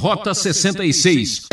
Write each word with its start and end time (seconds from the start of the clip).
Rota 0.00 0.32
66. 0.32 1.48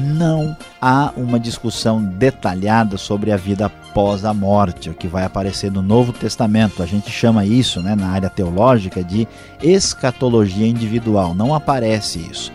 Não 0.00 0.56
há 0.82 1.12
uma 1.16 1.38
discussão 1.38 2.02
detalhada 2.02 2.98
sobre 2.98 3.30
a 3.30 3.36
vida 3.36 3.66
após 3.66 4.24
a 4.24 4.34
morte, 4.34 4.90
o 4.90 4.94
que 4.94 5.06
vai 5.06 5.24
aparecer 5.24 5.70
no 5.70 5.80
Novo 5.80 6.12
Testamento. 6.12 6.82
A 6.82 6.86
gente 6.86 7.08
chama 7.08 7.46
isso, 7.46 7.80
né, 7.80 7.94
na 7.94 8.08
área 8.08 8.28
teológica, 8.28 9.04
de 9.04 9.28
escatologia 9.62 10.66
individual. 10.66 11.36
Não 11.36 11.54
aparece 11.54 12.18
isso. 12.18 12.52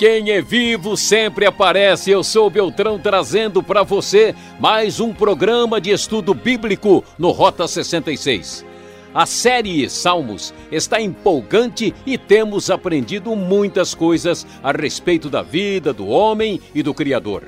Quem 0.00 0.32
é 0.32 0.42
vivo 0.42 0.96
sempre 0.96 1.46
aparece. 1.46 2.10
Eu 2.10 2.24
sou 2.24 2.50
Beltrão 2.50 2.98
trazendo 2.98 3.62
para 3.62 3.84
você 3.84 4.34
mais 4.58 4.98
um 4.98 5.14
programa 5.14 5.80
de 5.80 5.92
estudo 5.92 6.34
bíblico 6.34 7.04
no 7.16 7.30
Rota 7.30 7.68
66. 7.68 8.71
A 9.14 9.26
série 9.26 9.90
Salmos 9.90 10.54
está 10.70 10.98
empolgante 11.00 11.94
e 12.06 12.16
temos 12.16 12.70
aprendido 12.70 13.36
muitas 13.36 13.94
coisas 13.94 14.46
a 14.62 14.72
respeito 14.72 15.28
da 15.28 15.42
vida 15.42 15.92
do 15.92 16.06
homem 16.06 16.58
e 16.74 16.82
do 16.82 16.94
Criador. 16.94 17.44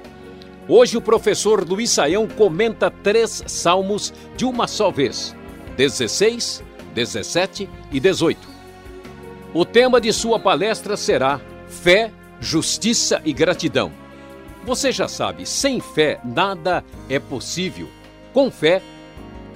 Hoje 0.68 0.96
o 0.96 1.00
professor 1.00 1.66
Luiz 1.66 1.90
Saião 1.90 2.28
comenta 2.28 2.90
três 2.90 3.42
salmos 3.46 4.12
de 4.36 4.44
uma 4.44 4.66
só 4.66 4.90
vez: 4.90 5.34
16, 5.76 6.62
17 6.94 7.68
e 7.90 7.98
18. 7.98 8.46
O 9.54 9.64
tema 9.64 10.00
de 10.00 10.12
sua 10.12 10.38
palestra 10.38 10.96
será 10.96 11.40
Fé 11.66 12.12
justiça 12.40 13.22
e 13.24 13.32
gratidão. 13.32 13.90
Você 14.64 14.92
já 14.92 15.08
sabe, 15.08 15.46
sem 15.46 15.80
fé 15.80 16.20
nada 16.24 16.84
é 17.08 17.18
possível. 17.18 17.88
Com 18.32 18.50
fé, 18.50 18.82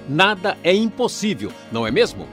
nada 0.09 0.57
é 0.63 0.73
impossível, 0.73 1.51
não 1.71 1.85
é 1.85 1.91
mesmo? 1.91 2.27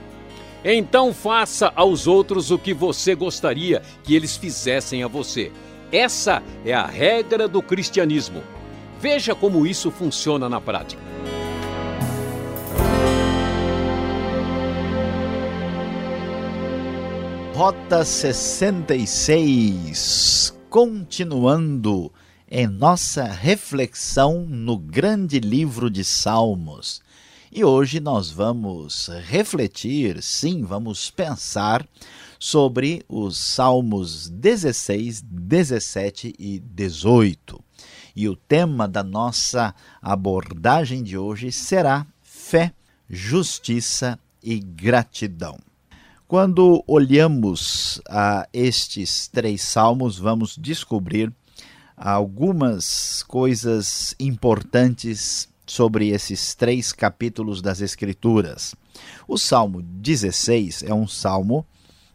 Então 0.65 1.13
faça 1.13 1.71
aos 1.75 2.07
outros 2.07 2.49
o 2.51 2.57
que 2.57 2.73
você 2.73 3.13
gostaria 3.13 3.83
que 4.03 4.15
eles 4.15 4.35
fizessem 4.35 5.03
a 5.03 5.07
você. 5.07 5.51
Essa 5.91 6.41
é 6.65 6.73
a 6.73 6.85
regra 6.85 7.47
do 7.47 7.61
cristianismo. 7.61 8.41
Veja 8.99 9.35
como 9.35 9.67
isso 9.67 9.91
funciona 9.91 10.49
na 10.49 10.59
prática. 10.59 11.05
Rota 17.53 18.03
66, 18.03 20.57
continuando 20.69 22.11
em 22.49 22.65
nossa 22.67 23.23
reflexão 23.23 24.45
no 24.47 24.77
grande 24.77 25.39
livro 25.39 25.89
de 25.89 26.03
Salmos. 26.03 27.01
E 27.57 27.63
hoje 27.63 27.99
nós 27.99 28.29
vamos 28.29 29.07
refletir, 29.25 30.21
sim, 30.21 30.61
vamos 30.61 31.09
pensar 31.09 31.83
sobre 32.37 33.03
os 33.09 33.39
Salmos 33.39 34.29
16, 34.29 35.23
17 35.23 36.35
e 36.37 36.59
18. 36.59 37.59
E 38.15 38.29
o 38.29 38.35
tema 38.35 38.87
da 38.87 39.01
nossa 39.01 39.73
abordagem 39.99 41.01
de 41.01 41.17
hoje 41.17 41.51
será 41.51 42.05
fé, 42.21 42.71
justiça 43.09 44.19
e 44.43 44.59
gratidão. 44.59 45.57
Quando 46.27 46.83
olhamos 46.85 47.99
a 48.07 48.47
estes 48.53 49.27
três 49.27 49.63
salmos, 49.63 50.19
vamos 50.19 50.55
descobrir 50.55 51.33
algumas 51.97 53.23
coisas 53.23 54.13
importantes 54.19 55.49
sobre 55.67 56.09
esses 56.09 56.55
três 56.55 56.91
capítulos 56.91 57.61
das 57.61 57.81
Escrituras. 57.81 58.73
O 59.27 59.37
Salmo 59.37 59.81
16 59.81 60.83
é 60.83 60.93
um 60.93 61.07
salmo 61.07 61.65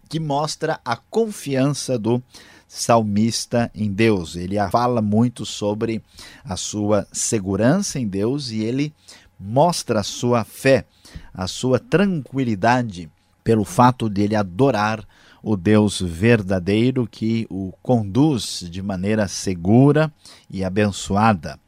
que 0.08 0.18
mostra 0.18 0.80
a 0.84 0.96
confiança 0.96 1.98
do 1.98 2.22
salmista 2.66 3.70
em 3.74 3.92
Deus. 3.92 4.34
Ele 4.34 4.56
fala 4.70 5.00
muito 5.00 5.44
sobre 5.44 6.02
a 6.42 6.56
sua 6.56 7.06
segurança 7.12 8.00
em 8.00 8.08
Deus 8.08 8.50
e 8.50 8.62
ele 8.62 8.92
mostra 9.38 10.00
a 10.00 10.02
sua 10.02 10.44
fé, 10.44 10.86
a 11.34 11.46
sua 11.46 11.78
tranquilidade 11.78 13.10
pelo 13.44 13.64
fato 13.64 14.08
de 14.08 14.22
ele 14.22 14.36
adorar 14.36 15.06
o 15.42 15.56
Deus 15.56 16.00
verdadeiro 16.00 17.06
que 17.10 17.46
o 17.50 17.72
conduz 17.82 18.64
de 18.70 18.80
maneira 18.80 19.26
segura 19.26 20.12
e 20.48 20.62
abençoada. 20.62 21.58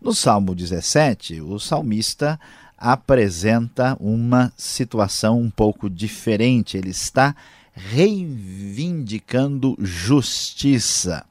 No 0.00 0.14
Salmo 0.14 0.54
17, 0.54 1.42
o 1.42 1.58
salmista 1.58 2.40
apresenta 2.76 3.94
uma 4.00 4.50
situação 4.56 5.38
um 5.38 5.50
pouco 5.50 5.90
diferente. 5.90 6.78
Ele 6.78 6.88
está 6.88 7.36
reivindicando 7.74 9.76
justiça. 9.78 11.26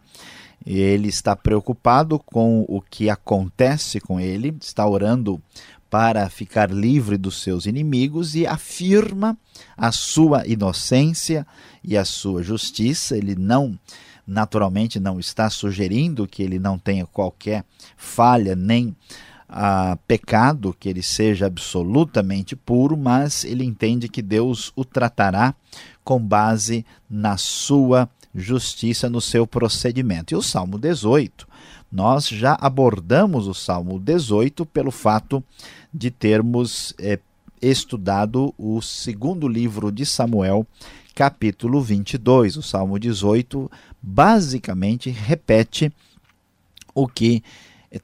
Ele 0.63 1.07
está 1.07 1.35
preocupado 1.35 2.19
com 2.19 2.63
o 2.67 2.79
que 2.79 3.09
acontece 3.09 3.99
com 3.99 4.19
ele, 4.19 4.55
está 4.61 4.87
orando 4.87 5.41
para 5.89 6.29
ficar 6.29 6.69
livre 6.69 7.17
dos 7.17 7.41
seus 7.41 7.65
inimigos 7.65 8.35
e 8.35 8.45
afirma 8.45 9.35
a 9.75 9.91
sua 9.91 10.45
inocência 10.45 11.47
e 11.83 11.97
a 11.97 12.05
sua 12.05 12.43
justiça. 12.43 13.17
Ele 13.17 13.35
não, 13.35 13.75
naturalmente, 14.29 14.99
não 14.99 15.19
está 15.19 15.49
sugerindo 15.49 16.27
que 16.27 16.43
ele 16.43 16.59
não 16.59 16.77
tenha 16.77 17.05
qualquer 17.05 17.65
falha 17.97 18.55
nem 18.55 18.95
ah, 19.47 19.97
pecado, 20.07 20.75
que 20.79 20.87
ele 20.87 21.01
seja 21.01 21.47
absolutamente 21.47 22.55
puro, 22.55 22.95
mas 22.95 23.43
ele 23.43 23.63
entende 23.63 24.07
que 24.07 24.21
Deus 24.21 24.71
o 24.75 24.85
tratará 24.85 25.55
com 26.03 26.19
base 26.19 26.85
na 27.09 27.35
sua 27.37 28.07
justiça, 28.33 29.09
no 29.09 29.19
seu 29.19 29.47
procedimento. 29.47 30.33
E 30.33 30.37
o 30.37 30.41
Salmo 30.41 30.77
18 30.77 31.47
nós 31.91 32.27
já 32.27 32.55
abordamos 32.61 33.47
o 33.47 33.53
Salmo 33.53 33.99
18 33.99 34.65
pelo 34.67 34.91
fato 34.91 35.43
de 35.91 36.11
termos 36.11 36.93
é, 36.99 37.17
estudado 37.59 38.53
o 38.57 38.79
segundo 38.81 39.47
livro 39.47 39.91
de 39.91 40.05
Samuel, 40.05 40.67
capítulo 41.15 41.81
22. 41.81 42.57
O 42.57 42.61
Salmo 42.61 42.99
18 42.99 43.71
basicamente 44.01 45.09
repete 45.09 45.91
o 46.93 47.07
que 47.07 47.43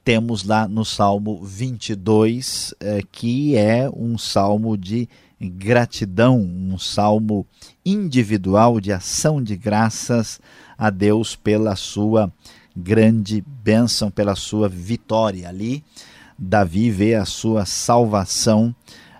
temos 0.04 0.44
lá 0.44 0.66
no 0.66 0.84
Salmo 0.84 1.44
22, 1.44 2.74
é, 2.80 3.00
que 3.10 3.56
é 3.56 3.88
um 3.88 4.18
salmo 4.18 4.76
de 4.76 5.08
gratidão, 5.40 6.40
um 6.40 6.78
salmo 6.78 7.46
individual 7.84 8.80
de 8.80 8.92
ação 8.92 9.42
de 9.42 9.56
graças 9.56 10.40
a 10.76 10.90
Deus 10.90 11.36
pela 11.36 11.76
sua 11.76 12.32
grande 12.76 13.42
bênção 13.62 14.10
pela 14.10 14.34
sua 14.34 14.68
vitória. 14.68 15.48
Ali, 15.48 15.82
Davi 16.38 16.90
vê 16.90 17.14
a 17.14 17.24
sua 17.24 17.64
salvação 17.64 18.74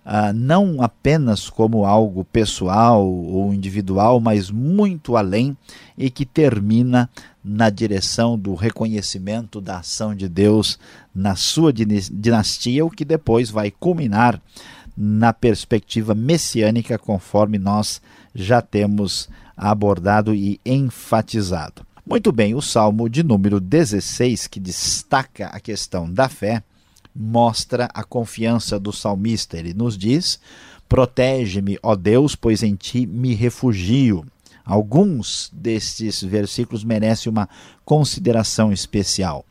ah, 0.09 0.33
não 0.33 0.81
apenas 0.81 1.51
como 1.51 1.85
algo 1.85 2.25
pessoal 2.25 3.05
ou 3.05 3.53
individual, 3.53 4.21
mas 4.21 4.53
muito 4.53 5.17
além 5.17 5.57
e 5.99 6.09
que 6.09 6.25
termina 6.25 7.11
na 7.45 7.69
direção 7.71 8.39
do 8.39 8.55
reconhecimento 8.55 9.61
da 9.61 9.79
ação 9.79 10.15
de 10.15 10.29
Deus 10.29 10.79
na 11.13 11.35
sua 11.35 11.73
dinastia, 11.73 12.87
o 12.87 12.91
que 12.91 13.05
depois 13.05 13.51
vai 13.51 13.73
culminar 13.73 14.41
na 14.97 15.33
perspectiva 15.33 16.15
messiânica, 16.15 16.97
conforme 16.97 17.59
nós 17.59 18.01
já 18.33 18.63
temos 18.63 19.29
abordado 19.57 20.33
e 20.33 20.61
enfatizado. 20.65 21.85
Muito 22.09 22.31
bem, 22.31 22.55
o 22.55 22.63
Salmo 22.63 23.09
de 23.09 23.25
número 23.25 23.59
16, 23.59 24.47
que 24.47 24.61
destaca 24.61 25.49
a 25.49 25.59
questão 25.59 26.09
da 26.09 26.29
fé, 26.29 26.63
mostra 27.19 27.89
a 27.95 28.05
confiança 28.05 28.79
do 28.79 28.93
salmista. 28.93 29.59
Ele 29.59 29.73
nos 29.73 29.97
diz: 29.97 30.39
Protege-me, 30.89 31.79
ó 31.83 31.97
Deus, 31.97 32.37
pois 32.37 32.63
em 32.63 32.75
ti 32.75 33.07
me 33.07 33.35
refugio. 33.35 34.25
Alguns 34.65 35.51
destes 35.53 36.23
versículos 36.23 36.85
merecem 36.85 37.31
uma 37.31 37.49
consideração 37.85 38.73
especial. 38.73 39.45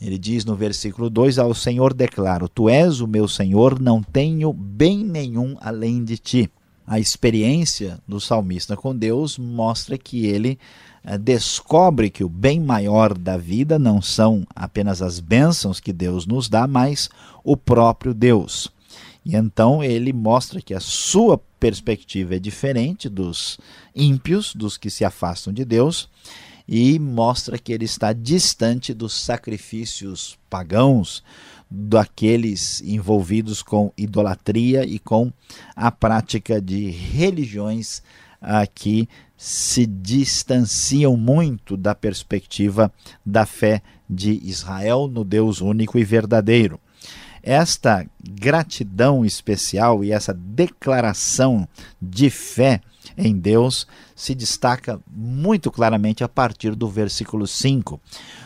Ele 0.00 0.18
diz 0.18 0.44
no 0.44 0.54
versículo 0.54 1.10
2: 1.10 1.38
Ao 1.38 1.54
Senhor 1.54 1.92
declaro: 1.92 2.48
Tu 2.48 2.68
és 2.68 3.00
o 3.00 3.06
meu 3.06 3.26
Senhor, 3.28 3.80
não 3.80 4.02
tenho 4.02 4.52
bem 4.52 5.04
nenhum 5.04 5.56
além 5.60 6.04
de 6.04 6.16
ti. 6.16 6.50
A 6.86 6.98
experiência 6.98 8.00
do 8.08 8.20
salmista 8.20 8.76
com 8.76 8.96
Deus 8.96 9.38
mostra 9.38 9.96
que 9.96 10.26
ele 10.26 10.58
descobre 11.18 12.10
que 12.10 12.22
o 12.22 12.28
bem 12.28 12.60
maior 12.60 13.16
da 13.16 13.36
vida 13.36 13.78
não 13.78 14.02
são 14.02 14.46
apenas 14.54 15.00
as 15.00 15.18
bênçãos 15.18 15.80
que 15.80 15.92
Deus 15.92 16.26
nos 16.26 16.48
dá, 16.48 16.66
mas 16.66 17.08
o 17.42 17.56
próprio 17.56 18.12
Deus. 18.12 18.70
E 19.24 19.36
então 19.36 19.82
ele 19.82 20.12
mostra 20.12 20.60
que 20.60 20.74
a 20.74 20.80
sua 20.80 21.38
perspectiva 21.58 22.36
é 22.36 22.38
diferente 22.38 23.08
dos 23.08 23.58
ímpios, 23.94 24.54
dos 24.54 24.76
que 24.76 24.90
se 24.90 25.04
afastam 25.04 25.52
de 25.52 25.64
Deus, 25.64 26.08
e 26.66 26.98
mostra 26.98 27.58
que 27.58 27.72
ele 27.72 27.84
está 27.84 28.12
distante 28.12 28.94
dos 28.94 29.12
sacrifícios 29.12 30.38
pagãos, 30.48 31.22
daqueles 31.70 32.80
envolvidos 32.82 33.62
com 33.62 33.92
idolatria 33.96 34.84
e 34.84 34.98
com 34.98 35.32
a 35.76 35.90
prática 35.90 36.60
de 36.60 36.90
religiões 36.90 38.02
que 38.74 39.08
se 39.36 39.86
distanciam 39.86 41.16
muito 41.16 41.76
da 41.76 41.94
perspectiva 41.94 42.92
da 43.24 43.46
fé 43.46 43.82
de 44.08 44.32
Israel 44.42 45.08
no 45.08 45.24
Deus 45.24 45.60
único 45.60 45.98
e 45.98 46.04
verdadeiro. 46.04 46.80
Esta 47.42 48.06
gratidão 48.22 49.24
especial 49.24 50.04
e 50.04 50.12
essa 50.12 50.34
declaração 50.34 51.66
de 52.00 52.28
fé 52.28 52.82
em 53.16 53.34
Deus 53.34 53.86
se 54.14 54.34
destaca 54.34 55.00
muito 55.10 55.70
claramente 55.70 56.22
a 56.22 56.28
partir 56.28 56.74
do 56.74 56.86
versículo 56.86 57.46
5. 57.46 57.98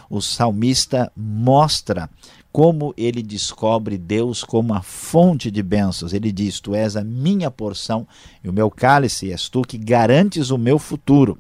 O 0.09 0.21
salmista 0.21 1.11
mostra 1.17 2.09
como 2.55 2.95
ele 2.97 3.21
descobre 3.21 3.99
Deus 3.99 4.45
como 4.45 4.75
a 4.75 4.81
fonte 4.81 5.51
de 5.51 5.61
bênçãos. 5.61 6.13
Ele 6.13 6.31
diz: 6.31 6.61
Tu 6.61 6.73
és 6.73 6.95
a 6.95 7.03
minha 7.03 7.51
porção 7.51 8.07
e 8.45 8.49
o 8.49 8.53
meu 8.53 8.71
cálice, 8.71 9.33
és 9.33 9.49
tu 9.49 9.63
que 9.63 9.77
garantes 9.77 10.51
o 10.51 10.57
meu 10.57 10.79
futuro. 10.79 11.37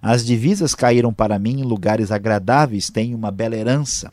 As 0.00 0.24
divisas 0.24 0.74
caíram 0.74 1.12
para 1.12 1.38
mim 1.38 1.60
em 1.60 1.64
lugares 1.64 2.10
agradáveis, 2.10 2.88
tenho 2.88 3.14
uma 3.14 3.30
bela 3.30 3.56
herança. 3.56 4.10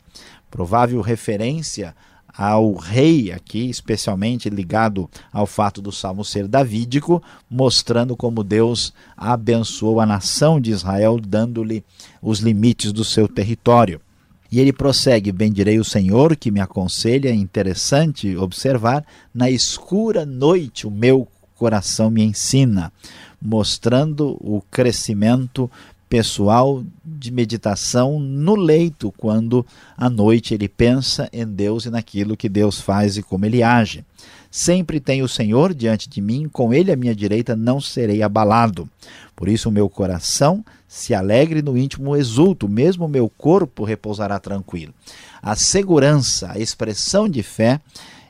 Provável 0.50 1.00
referência 1.00 1.96
ao 2.36 2.74
rei 2.74 3.32
aqui, 3.32 3.70
especialmente 3.70 4.50
ligado 4.50 5.08
ao 5.32 5.46
fato 5.46 5.80
do 5.80 5.90
salmo 5.90 6.22
ser 6.22 6.46
davídico, 6.46 7.22
mostrando 7.48 8.14
como 8.14 8.44
Deus 8.44 8.92
abençoou 9.16 10.02
a 10.02 10.06
nação 10.06 10.60
de 10.60 10.70
Israel, 10.70 11.18
dando-lhe 11.18 11.82
os 12.20 12.40
limites 12.40 12.92
do 12.92 13.04
seu 13.04 13.26
território. 13.26 14.02
E 14.50 14.60
ele 14.60 14.72
prossegue: 14.72 15.32
Bendirei 15.32 15.78
o 15.78 15.84
Senhor 15.84 16.36
que 16.36 16.50
me 16.50 16.60
aconselha. 16.60 17.34
Interessante 17.34 18.36
observar: 18.36 19.04
na 19.34 19.50
escura 19.50 20.24
noite 20.24 20.86
o 20.86 20.90
meu 20.90 21.28
coração 21.54 22.10
me 22.10 22.22
ensina, 22.22 22.92
mostrando 23.40 24.36
o 24.40 24.62
crescimento 24.70 25.70
pessoal 26.08 26.84
de 27.04 27.32
meditação 27.32 28.20
no 28.20 28.54
leito, 28.54 29.12
quando 29.16 29.66
à 29.96 30.08
noite 30.08 30.54
ele 30.54 30.68
pensa 30.68 31.28
em 31.32 31.46
Deus 31.46 31.84
e 31.84 31.90
naquilo 31.90 32.36
que 32.36 32.48
Deus 32.48 32.80
faz 32.80 33.16
e 33.16 33.22
como 33.22 33.44
ele 33.44 33.62
age. 33.62 34.04
Sempre 34.50 35.00
tenho 35.00 35.24
o 35.24 35.28
Senhor 35.28 35.74
diante 35.74 36.08
de 36.08 36.20
mim, 36.20 36.48
com 36.48 36.72
ele 36.72 36.92
à 36.92 36.96
minha 36.96 37.14
direita 37.14 37.54
não 37.54 37.80
serei 37.80 38.22
abalado. 38.22 38.88
Por 39.34 39.48
isso 39.48 39.68
o 39.68 39.72
meu 39.72 39.88
coração 39.88 40.64
se 40.88 41.14
alegre 41.14 41.60
no 41.62 41.76
íntimo 41.76 42.16
exulto, 42.16 42.68
mesmo 42.68 43.04
o 43.04 43.08
meu 43.08 43.28
corpo 43.28 43.84
repousará 43.84 44.38
tranquilo. 44.38 44.94
A 45.42 45.54
segurança, 45.54 46.52
a 46.52 46.58
expressão 46.58 47.28
de 47.28 47.42
fé, 47.42 47.80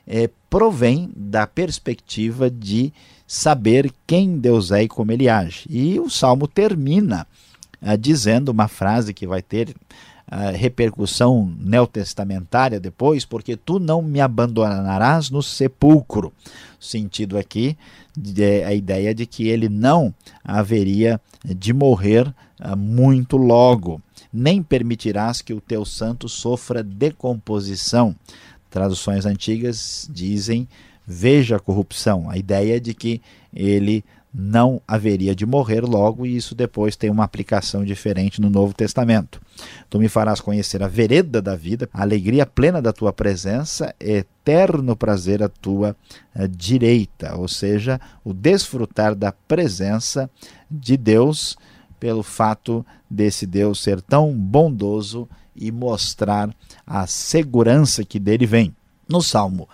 é, 0.05 0.29
provém 0.49 1.09
da 1.15 1.45
perspectiva 1.45 2.49
de 2.49 2.91
saber 3.27 3.91
quem 4.05 4.37
Deus 4.37 4.71
é 4.71 4.83
e 4.83 4.87
como 4.87 5.11
ele 5.11 5.27
age. 5.27 5.65
E 5.69 5.99
o 5.99 6.09
salmo 6.09 6.47
termina 6.47 7.27
ah, 7.81 7.95
dizendo 7.95 8.49
uma 8.49 8.67
frase 8.67 9.13
que 9.13 9.27
vai 9.27 9.41
ter 9.41 9.75
repercussão 10.55 11.53
neotestamentária 11.59 12.79
depois, 12.79 13.23
porque 13.23 13.55
tu 13.55 13.79
não 13.79 14.01
me 14.01 14.19
abandonarás 14.19 15.29
no 15.29 15.41
sepulcro. 15.41 16.33
Sentido 16.79 17.37
aqui 17.37 17.77
é 18.37 18.65
a 18.65 18.73
ideia 18.73 19.15
de 19.15 19.25
que 19.25 19.47
ele 19.47 19.69
não 19.69 20.13
haveria 20.43 21.19
de 21.45 21.71
morrer 21.71 22.33
ah, 22.59 22.75
muito 22.75 23.37
logo, 23.37 24.01
nem 24.33 24.61
permitirás 24.61 25.41
que 25.41 25.53
o 25.53 25.61
teu 25.61 25.85
santo 25.85 26.27
sofra 26.27 26.83
decomposição. 26.83 28.15
Traduções 28.69 29.25
antigas 29.25 30.09
dizem 30.11 30.67
veja 31.07 31.55
a 31.55 31.59
corrupção, 31.59 32.29
a 32.29 32.37
ideia 32.37 32.81
de 32.81 32.93
que 32.93 33.21
ele 33.53 34.03
não 34.39 34.79
haveria 34.87 35.33
de 35.33 35.47
morrer 35.47 35.81
logo, 35.81 36.23
e 36.23 36.35
isso 36.35 36.53
depois 36.53 36.95
tem 36.95 37.09
uma 37.09 37.23
aplicação 37.23 37.83
diferente 37.83 38.39
no 38.39 38.51
Novo 38.51 38.71
Testamento. 38.71 39.41
Tu 39.89 39.97
me 39.97 40.07
farás 40.07 40.39
conhecer 40.39 40.83
a 40.83 40.87
vereda 40.87 41.41
da 41.41 41.55
vida, 41.55 41.89
a 41.91 42.03
alegria 42.03 42.45
plena 42.45 42.79
da 42.79 42.93
tua 42.93 43.11
presença, 43.11 43.95
eterno 43.99 44.95
prazer 44.95 45.41
à 45.41 45.49
tua 45.49 45.95
eh, 46.35 46.47
direita, 46.47 47.35
ou 47.35 47.47
seja, 47.47 47.99
o 48.23 48.31
desfrutar 48.31 49.15
da 49.15 49.31
presença 49.31 50.29
de 50.69 50.95
Deus 50.95 51.57
pelo 51.99 52.21
fato 52.21 52.85
desse 53.09 53.47
Deus 53.47 53.81
ser 53.81 53.99
tão 54.03 54.31
bondoso 54.31 55.27
e 55.55 55.71
mostrar 55.71 56.55
a 56.85 57.07
segurança 57.07 58.03
que 58.03 58.19
dele 58.19 58.45
vem. 58.45 58.75
No 59.09 59.19
Salmo 59.19 59.67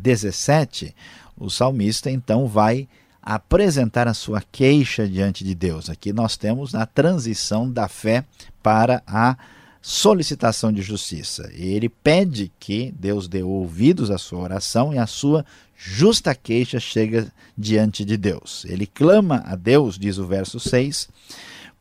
17, 0.00 0.94
o 1.36 1.50
salmista 1.50 2.10
então 2.10 2.46
vai 2.46 2.88
apresentar 3.26 4.06
a 4.06 4.14
sua 4.14 4.40
queixa 4.40 5.08
diante 5.08 5.42
de 5.42 5.52
Deus. 5.52 5.90
Aqui 5.90 6.12
nós 6.12 6.36
temos 6.36 6.76
a 6.76 6.86
transição 6.86 7.68
da 7.68 7.88
fé 7.88 8.24
para 8.62 9.02
a 9.04 9.36
solicitação 9.82 10.72
de 10.72 10.80
justiça. 10.80 11.50
Ele 11.52 11.88
pede 11.88 12.52
que 12.60 12.94
Deus 12.96 13.26
dê 13.26 13.42
ouvidos 13.42 14.12
à 14.12 14.18
sua 14.18 14.38
oração 14.38 14.94
e 14.94 14.98
a 14.98 15.08
sua 15.08 15.44
justa 15.76 16.36
queixa 16.36 16.78
chega 16.78 17.26
diante 17.58 18.04
de 18.04 18.16
Deus. 18.16 18.64
Ele 18.68 18.86
clama 18.86 19.42
a 19.44 19.56
Deus, 19.56 19.98
diz 19.98 20.18
o 20.18 20.26
verso 20.26 20.60
6, 20.60 21.08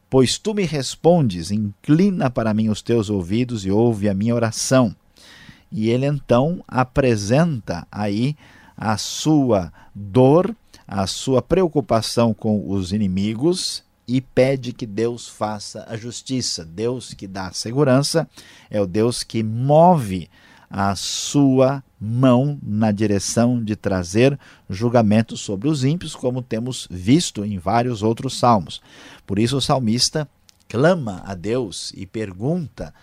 pois 0.10 0.40
tu 0.40 0.52
me 0.56 0.66
respondes, 0.66 1.52
inclina 1.52 2.28
para 2.28 2.56
mim 2.56 2.70
os 2.70 2.82
teus 2.82 3.08
ouvidos 3.08 3.68
e 3.68 3.70
ouve 3.70 4.10
a 4.10 4.16
minha 4.16 4.34
oração. 4.34 4.96
E 5.72 5.90
ele 5.90 6.08
então 6.08 6.64
apresenta 6.68 7.88
aí 7.92 8.36
a 8.76 8.98
sua 8.98 9.72
dor, 9.94 10.56
a 10.88 11.08
sua 11.08 11.42
preocupação 11.42 12.34
com 12.34 12.70
os 12.70 12.92
inimigos 12.92 13.84
e 14.08 14.22
pede 14.22 14.72
que 14.72 14.86
Deus 14.86 15.28
faça 15.28 15.86
a 15.88 15.98
justiça. 15.98 16.64
Deus 16.64 17.14
que 17.14 17.28
dá 17.28 17.52
segurança 17.52 18.28
é 18.70 18.80
o 18.80 18.86
Deus 18.86 19.24
que 19.24 19.42
move 19.42 20.30
a 20.70 20.96
sua 20.96 21.84
mão 22.00 22.60
na 22.62 22.92
direção 22.92 23.64
de 23.64 23.76
trazer 23.76 24.38
julgamento 24.70 25.38
sobre 25.38 25.68
os 25.68 25.84
ímpios, 25.84 26.16
como 26.16 26.42
temos 26.42 26.88
visto 26.92 27.44
em 27.44 27.58
vários 27.58 28.04
outros 28.04 28.38
salmos. 28.38 28.82
Por 29.26 29.40
isso 29.40 29.58
o 29.58 29.62
salmista 29.62 30.28
clama 30.68 31.24
a 31.26 31.34
Deus 31.34 31.94
e 31.96 32.06
pergunta 32.06 32.94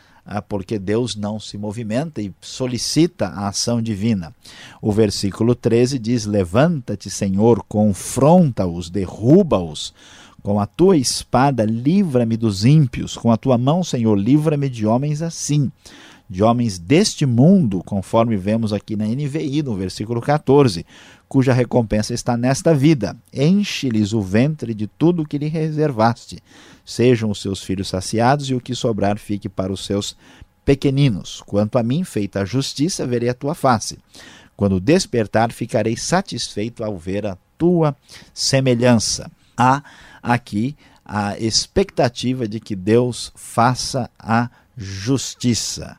porque 0.40 0.78
Deus 0.78 1.16
não 1.16 1.40
se 1.40 1.58
movimenta 1.58 2.22
e 2.22 2.32
solicita 2.40 3.26
a 3.26 3.48
ação 3.48 3.82
divina. 3.82 4.34
O 4.80 4.92
versículo 4.92 5.54
13 5.54 5.98
diz: 5.98 6.24
Levanta-te, 6.24 7.10
Senhor, 7.10 7.64
confronta-os, 7.68 8.88
derruba-os. 8.88 9.92
Com 10.42 10.58
a 10.58 10.66
tua 10.66 10.96
espada, 10.96 11.64
livra-me 11.64 12.36
dos 12.36 12.64
ímpios. 12.64 13.16
Com 13.16 13.30
a 13.30 13.36
tua 13.36 13.56
mão, 13.56 13.84
Senhor, 13.84 14.16
livra-me 14.16 14.68
de 14.68 14.84
homens 14.84 15.22
assim, 15.22 15.70
de 16.32 16.42
homens 16.42 16.78
deste 16.78 17.26
mundo, 17.26 17.82
conforme 17.84 18.36
vemos 18.36 18.72
aqui 18.72 18.96
na 18.96 19.04
NVI, 19.04 19.62
no 19.62 19.74
versículo 19.74 20.20
14, 20.20 20.86
cuja 21.28 21.52
recompensa 21.52 22.14
está 22.14 22.36
nesta 22.36 22.74
vida. 22.74 23.16
Enche-lhes 23.32 24.12
o 24.12 24.20
ventre 24.20 24.72
de 24.72 24.86
tudo 24.86 25.22
o 25.22 25.26
que 25.26 25.38
lhe 25.38 25.48
reservaste 25.48 26.42
sejam 26.84 27.30
os 27.30 27.40
seus 27.40 27.62
filhos 27.62 27.88
saciados 27.88 28.50
e 28.50 28.54
o 28.54 28.60
que 28.60 28.74
sobrar 28.74 29.18
fique 29.18 29.48
para 29.48 29.72
os 29.72 29.84
seus 29.84 30.16
pequeninos. 30.64 31.42
Quanto 31.46 31.78
a 31.78 31.82
mim, 31.82 32.04
feita 32.04 32.40
a 32.40 32.44
justiça, 32.44 33.06
verei 33.06 33.28
a 33.28 33.34
tua 33.34 33.54
face. 33.54 33.98
Quando 34.56 34.80
despertar, 34.80 35.52
ficarei 35.52 35.96
satisfeito 35.96 36.84
ao 36.84 36.96
ver 36.96 37.26
a 37.26 37.36
tua 37.56 37.96
semelhança. 38.34 39.30
Há 39.56 39.82
aqui 40.22 40.76
a 41.04 41.38
expectativa 41.38 42.46
de 42.46 42.60
que 42.60 42.76
Deus 42.76 43.32
faça 43.34 44.10
a 44.18 44.48
justiça. 44.76 45.96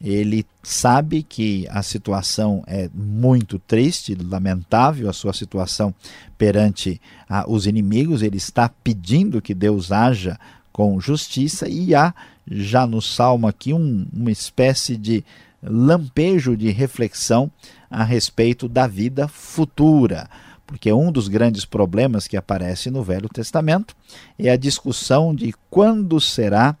Ele 0.00 0.44
sabe 0.62 1.22
que 1.22 1.66
a 1.70 1.82
situação 1.82 2.62
é 2.66 2.90
muito 2.94 3.58
triste, 3.58 4.14
lamentável, 4.14 5.08
a 5.08 5.12
sua 5.12 5.32
situação 5.32 5.94
perante 6.36 7.00
ah, 7.28 7.44
os 7.48 7.66
inimigos. 7.66 8.22
Ele 8.22 8.36
está 8.36 8.68
pedindo 8.68 9.40
que 9.40 9.54
Deus 9.54 9.90
haja 9.90 10.38
com 10.70 11.00
justiça, 11.00 11.66
e 11.68 11.94
há 11.94 12.14
já 12.46 12.86
no 12.86 13.00
salmo 13.00 13.48
aqui 13.48 13.72
um, 13.72 14.06
uma 14.12 14.30
espécie 14.30 14.96
de 14.96 15.24
lampejo 15.62 16.54
de 16.54 16.70
reflexão 16.70 17.50
a 17.90 18.04
respeito 18.04 18.68
da 18.68 18.86
vida 18.86 19.26
futura. 19.26 20.28
Porque 20.66 20.92
um 20.92 21.10
dos 21.10 21.28
grandes 21.28 21.64
problemas 21.64 22.26
que 22.26 22.36
aparece 22.36 22.90
no 22.90 23.02
Velho 23.02 23.28
Testamento 23.28 23.96
é 24.38 24.50
a 24.50 24.56
discussão 24.56 25.34
de 25.34 25.54
quando 25.70 26.20
será 26.20 26.76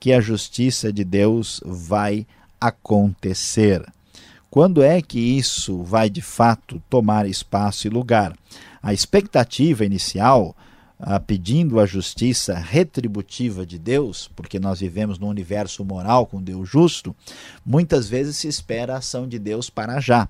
que 0.00 0.12
a 0.12 0.20
justiça 0.20 0.92
de 0.92 1.04
Deus 1.04 1.60
vai 1.64 2.26
acontecer. 2.60 3.84
Quando 4.50 4.82
é 4.82 5.02
que 5.02 5.18
isso 5.18 5.82
vai 5.82 6.08
de 6.08 6.22
fato 6.22 6.82
tomar 6.88 7.26
espaço 7.26 7.86
e 7.86 7.90
lugar? 7.90 8.34
A 8.82 8.94
expectativa 8.94 9.84
inicial 9.84 10.56
ah, 10.98 11.20
pedindo 11.20 11.78
a 11.78 11.84
justiça 11.84 12.54
retributiva 12.54 13.66
de 13.66 13.78
Deus, 13.78 14.30
porque 14.34 14.58
nós 14.58 14.80
vivemos 14.80 15.18
num 15.18 15.28
universo 15.28 15.84
moral 15.84 16.26
com 16.26 16.42
Deus 16.42 16.68
justo, 16.68 17.14
muitas 17.64 18.08
vezes 18.08 18.36
se 18.36 18.48
espera 18.48 18.94
a 18.94 18.98
ação 18.98 19.28
de 19.28 19.38
Deus 19.38 19.68
para 19.68 20.00
já. 20.00 20.28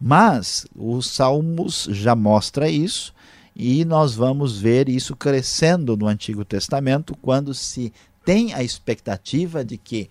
Mas 0.00 0.66
os 0.74 1.08
Salmos 1.08 1.88
já 1.90 2.14
mostra 2.14 2.70
isso 2.70 3.12
e 3.54 3.84
nós 3.84 4.14
vamos 4.14 4.58
ver 4.58 4.88
isso 4.88 5.16
crescendo 5.16 5.96
no 5.96 6.06
Antigo 6.06 6.44
Testamento 6.44 7.16
quando 7.20 7.52
se 7.52 7.92
tem 8.24 8.54
a 8.54 8.62
expectativa 8.62 9.64
de 9.64 9.76
que 9.76 10.08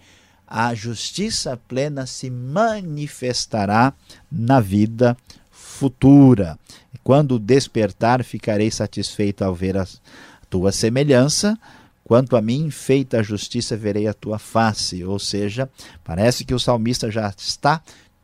a 0.47 0.73
justiça 0.73 1.59
plena 1.67 2.05
se 2.05 2.29
manifestará 2.29 3.93
na 4.31 4.61
vida 4.61 5.17
futura. 5.51 6.57
Quando 7.03 7.37
despertar, 7.37 8.23
ficarei 8.23 8.71
satisfeito 8.71 9.43
ao 9.43 9.53
ver 9.53 9.77
a 9.77 9.85
tua 10.49 10.71
semelhança. 10.71 11.57
Quanto 12.03 12.37
a 12.37 12.41
mim, 12.41 12.71
feita 12.71 13.19
a 13.19 13.23
justiça, 13.23 13.75
verei 13.75 14.07
a 14.07 14.13
tua 14.13 14.39
face. 14.39 15.03
Ou 15.03 15.19
seja, 15.19 15.69
parece 16.03 16.45
que 16.45 16.53
o 16.53 16.59
salmista 16.59 17.11
já 17.11 17.33
está 17.37 17.81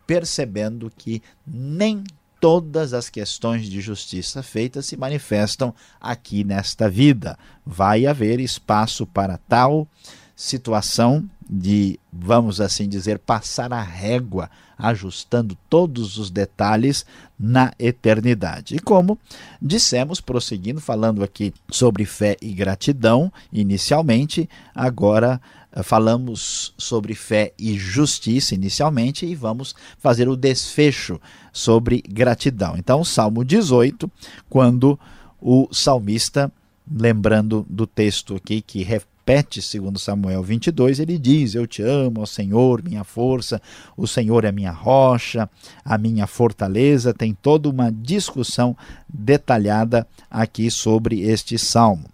percebendo 0.07 0.91
que 0.97 1.21
nem 1.45 2.03
todas 2.39 2.93
as 2.93 3.09
questões 3.09 3.69
de 3.69 3.79
justiça 3.79 4.43
feitas 4.43 4.85
se 4.85 4.97
manifestam 4.97 5.73
aqui 5.99 6.43
nesta 6.43 6.89
vida. 6.89 7.37
Vai 7.65 8.05
haver 8.05 8.39
espaço 8.39 9.05
para 9.07 9.37
tal 9.37 9.87
situação 10.35 11.27
de, 11.49 11.99
vamos 12.11 12.59
assim 12.59 12.87
dizer, 12.87 13.19
passar 13.19 13.73
a 13.73 13.81
régua, 13.81 14.49
ajustando 14.77 15.57
todos 15.69 16.17
os 16.17 16.31
detalhes 16.31 17.05
na 17.37 17.73
eternidade. 17.77 18.75
E 18.75 18.79
como 18.79 19.19
dissemos, 19.61 20.19
prosseguindo, 20.19 20.81
falando 20.81 21.23
aqui 21.23 21.53
sobre 21.69 22.05
fé 22.05 22.37
e 22.41 22.53
gratidão, 22.53 23.31
inicialmente, 23.51 24.49
agora 24.73 25.39
eh, 25.71 25.83
falamos 25.83 26.73
sobre 26.77 27.13
fé 27.13 27.53
e 27.57 27.77
justiça 27.77 28.55
inicialmente 28.55 29.25
e 29.25 29.35
vamos 29.35 29.75
fazer 29.97 30.27
o 30.27 30.35
desfecho 30.35 31.19
sobre 31.51 32.01
gratidão. 32.07 32.75
Então, 32.77 33.03
Salmo 33.03 33.43
18, 33.43 34.09
quando 34.49 34.99
o 35.39 35.67
salmista, 35.71 36.51
lembrando 36.89 37.65
do 37.69 37.85
texto 37.85 38.35
aqui 38.35 38.61
que 38.61 38.81
repete 39.23 39.61
segundo 39.61 39.97
Samuel 39.97 40.43
22, 40.43 40.99
ele 40.99 41.17
diz: 41.17 41.55
Eu 41.55 41.65
te 41.65 41.81
amo, 41.81 42.21
ó 42.21 42.25
Senhor, 42.25 42.83
minha 42.83 43.05
força, 43.05 43.61
o 43.95 44.05
Senhor 44.05 44.43
é 44.43 44.51
minha 44.51 44.71
rocha, 44.71 45.49
a 45.83 45.97
minha 45.97 46.27
fortaleza. 46.27 47.13
Tem 47.13 47.33
toda 47.33 47.69
uma 47.69 47.89
discussão 47.89 48.75
detalhada 49.07 50.05
aqui 50.29 50.69
sobre 50.69 51.21
este 51.21 51.57
salmo. 51.57 52.05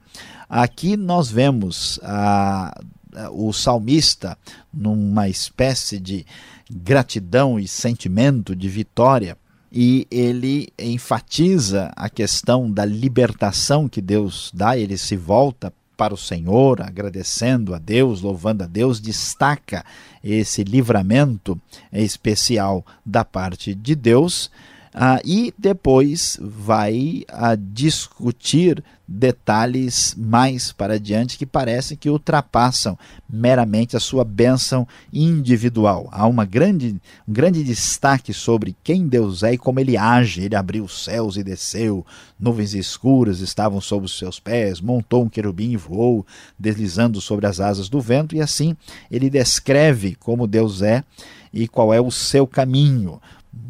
Aqui 0.48 0.96
nós 0.96 1.32
vemos 1.32 2.00
a, 2.04 2.80
a, 3.16 3.30
o 3.32 3.52
salmista 3.52 4.38
numa 4.72 5.28
espécie 5.28 6.00
de 6.00 6.26
gratidão 6.70 7.60
e 7.60 7.68
sentimento 7.68 8.56
de 8.56 8.70
vitória 8.70 9.36
e 9.72 10.08
ele 10.10 10.70
enfatiza 10.78 11.92
a 11.96 12.10
questão 12.10 12.72
da 12.72 12.86
libertação 12.86 13.88
que 13.88 14.02
Deus 14.02 14.52
dá, 14.54 14.76
ele 14.76 14.98
se 14.98 15.16
volta 15.16 15.72
para 16.00 16.14
o 16.14 16.18
Senhor, 16.18 16.82
agradecendo 16.82 17.76
a 17.76 17.78
Deus, 17.78 18.22
louvando 18.22 18.64
a 18.64 18.68
Deus, 18.68 19.02
destaca 19.02 19.84
esse 20.24 20.64
livramento 20.64 21.60
especial 21.92 22.86
da 23.06 23.26
parte 23.26 23.76
de 23.76 23.96
Deus 23.96 24.50
ah, 24.94 25.22
e 25.24 25.54
depois 25.58 26.38
vai 26.42 27.24
a 27.30 27.56
discutir 27.56 28.84
detalhes 29.12 30.14
mais 30.16 30.72
para 30.72 30.94
adiante 30.94 31.38
que 31.38 31.46
parecem 31.46 31.98
que 31.98 32.12
ultrapassam 32.12 32.98
meramente 33.28 33.98
a 33.98 34.00
sua 34.00 34.24
bênção 34.24 34.88
individual. 35.12 36.08
Há 36.12 36.28
uma 36.28 36.46
grande, 36.46 37.02
um 37.28 37.34
grande 37.34 37.64
destaque 37.64 38.34
sobre 38.34 38.76
quem 38.84 39.08
Deus 39.08 39.42
é 39.42 39.54
e 39.54 39.58
como 39.58 39.80
ele 39.80 39.98
age. 39.98 40.44
Ele 40.44 40.56
abriu 40.56 40.84
os 40.84 41.04
céus 41.04 41.38
e 41.38 41.44
desceu, 41.44 42.06
nuvens 42.40 42.76
escuras 42.76 43.40
estavam 43.40 43.82
sob 43.82 44.06
os 44.06 44.18
seus 44.18 44.40
pés, 44.40 44.80
montou 44.80 45.24
um 45.24 45.30
querubim 45.30 45.72
e 45.72 45.78
voou, 45.78 46.26
deslizando 46.58 47.20
sobre 47.20 47.48
as 47.48 47.60
asas 47.60 47.90
do 47.90 48.00
vento, 48.00 48.36
e 48.36 48.42
assim 48.42 48.76
ele 49.10 49.30
descreve 49.30 50.16
como 50.16 50.46
Deus 50.46 50.84
é 50.84 51.04
e 51.52 51.68
qual 51.68 51.92
é 51.92 52.00
o 52.00 52.12
seu 52.12 52.46
caminho 52.46 53.20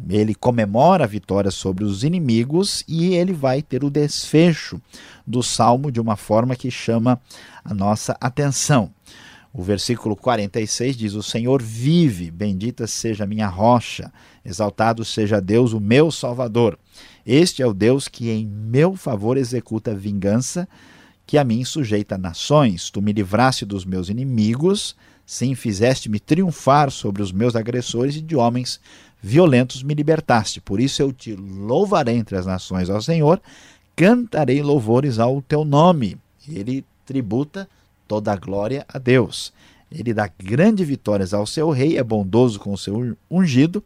ele 0.08 0.34
comemora 0.34 1.04
a 1.04 1.06
vitória 1.06 1.50
sobre 1.50 1.84
os 1.84 2.04
inimigos 2.04 2.84
e 2.86 3.14
ele 3.14 3.32
vai 3.32 3.62
ter 3.62 3.82
o 3.84 3.90
desfecho 3.90 4.80
do 5.26 5.42
salmo 5.42 5.90
de 5.90 6.00
uma 6.00 6.16
forma 6.16 6.56
que 6.56 6.70
chama 6.70 7.20
a 7.64 7.72
nossa 7.72 8.16
atenção. 8.20 8.90
O 9.52 9.62
versículo 9.62 10.14
46 10.14 10.96
diz: 10.96 11.14
O 11.14 11.22
Senhor 11.22 11.62
vive, 11.62 12.30
bendita 12.30 12.86
seja 12.86 13.24
a 13.24 13.26
minha 13.26 13.48
rocha, 13.48 14.12
exaltado 14.44 15.04
seja 15.04 15.40
Deus, 15.40 15.72
o 15.72 15.80
meu 15.80 16.10
Salvador. 16.10 16.78
Este 17.26 17.62
é 17.62 17.66
o 17.66 17.74
Deus 17.74 18.06
que 18.06 18.30
em 18.30 18.46
meu 18.46 18.96
favor 18.96 19.36
executa 19.36 19.94
vingança, 19.94 20.68
que 21.30 21.38
a 21.38 21.44
mim 21.44 21.64
sujeita 21.64 22.18
nações. 22.18 22.90
Tu 22.90 23.00
me 23.00 23.12
livraste 23.12 23.64
dos 23.64 23.84
meus 23.84 24.08
inimigos, 24.08 24.96
sim, 25.24 25.54
fizeste-me 25.54 26.18
triunfar 26.18 26.90
sobre 26.90 27.22
os 27.22 27.30
meus 27.30 27.54
agressores 27.54 28.16
e 28.16 28.20
de 28.20 28.34
homens 28.34 28.80
violentos 29.22 29.84
me 29.84 29.94
libertaste. 29.94 30.60
Por 30.60 30.80
isso 30.80 31.00
eu 31.00 31.12
te 31.12 31.36
louvarei 31.36 32.16
entre 32.16 32.36
as 32.36 32.46
nações 32.46 32.90
ao 32.90 33.00
Senhor, 33.00 33.40
cantarei 33.94 34.60
louvores 34.60 35.20
ao 35.20 35.40
teu 35.40 35.64
nome. 35.64 36.18
Ele 36.48 36.84
tributa 37.06 37.68
toda 38.08 38.32
a 38.32 38.36
glória 38.36 38.84
a 38.88 38.98
Deus. 38.98 39.52
Ele 39.88 40.12
dá 40.12 40.28
grandes 40.36 40.84
vitórias 40.84 41.32
ao 41.32 41.46
seu 41.46 41.70
rei, 41.70 41.96
é 41.96 42.02
bondoso 42.02 42.58
com 42.58 42.72
o 42.72 42.78
seu 42.78 43.16
ungido, 43.30 43.84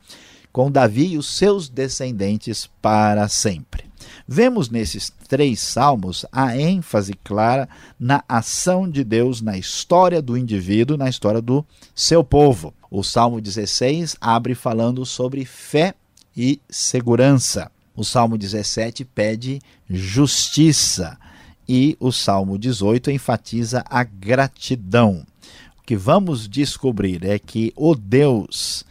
com 0.51 0.71
Davi 0.71 1.09
e 1.09 1.19
os 1.19 1.27
seus 1.27 1.69
descendentes 1.69 2.71
para 2.81 3.29
sempre. 3.29 3.85
Vemos 4.27 4.71
nesses 4.71 5.13
três 5.29 5.61
salmos 5.61 6.25
a 6.33 6.57
ênfase 6.57 7.13
clara 7.23 7.69
na 8.01 8.25
ação 8.27 8.89
de 8.89 9.05
Deus 9.05 9.43
na 9.43 9.59
história 9.59 10.23
do 10.23 10.37
indivíduo, 10.37 10.97
na 10.97 11.09
história 11.09 11.43
do 11.43 11.65
seu 11.95 12.25
povo. 12.25 12.73
O 12.91 13.03
Salmo 13.03 13.41
16 13.41 14.17
abre 14.21 14.55
falando 14.55 15.05
sobre 15.05 15.45
fé 15.45 15.95
e 16.35 16.59
segurança. 16.71 17.71
O 17.95 18.03
Salmo 18.03 18.39
17 18.39 19.05
pede 19.05 19.61
justiça 19.89 21.19
e 21.69 21.97
o 22.01 22.11
Salmo 22.11 22.59
18 22.59 23.11
enfatiza 23.11 23.85
a 23.89 24.03
gratidão. 24.05 25.25
O 25.79 25.83
que 25.83 25.97
vamos 25.97 26.49
descobrir 26.49 27.25
é 27.27 27.39
que 27.39 27.73
o 27.77 27.95
Deus 27.95 28.85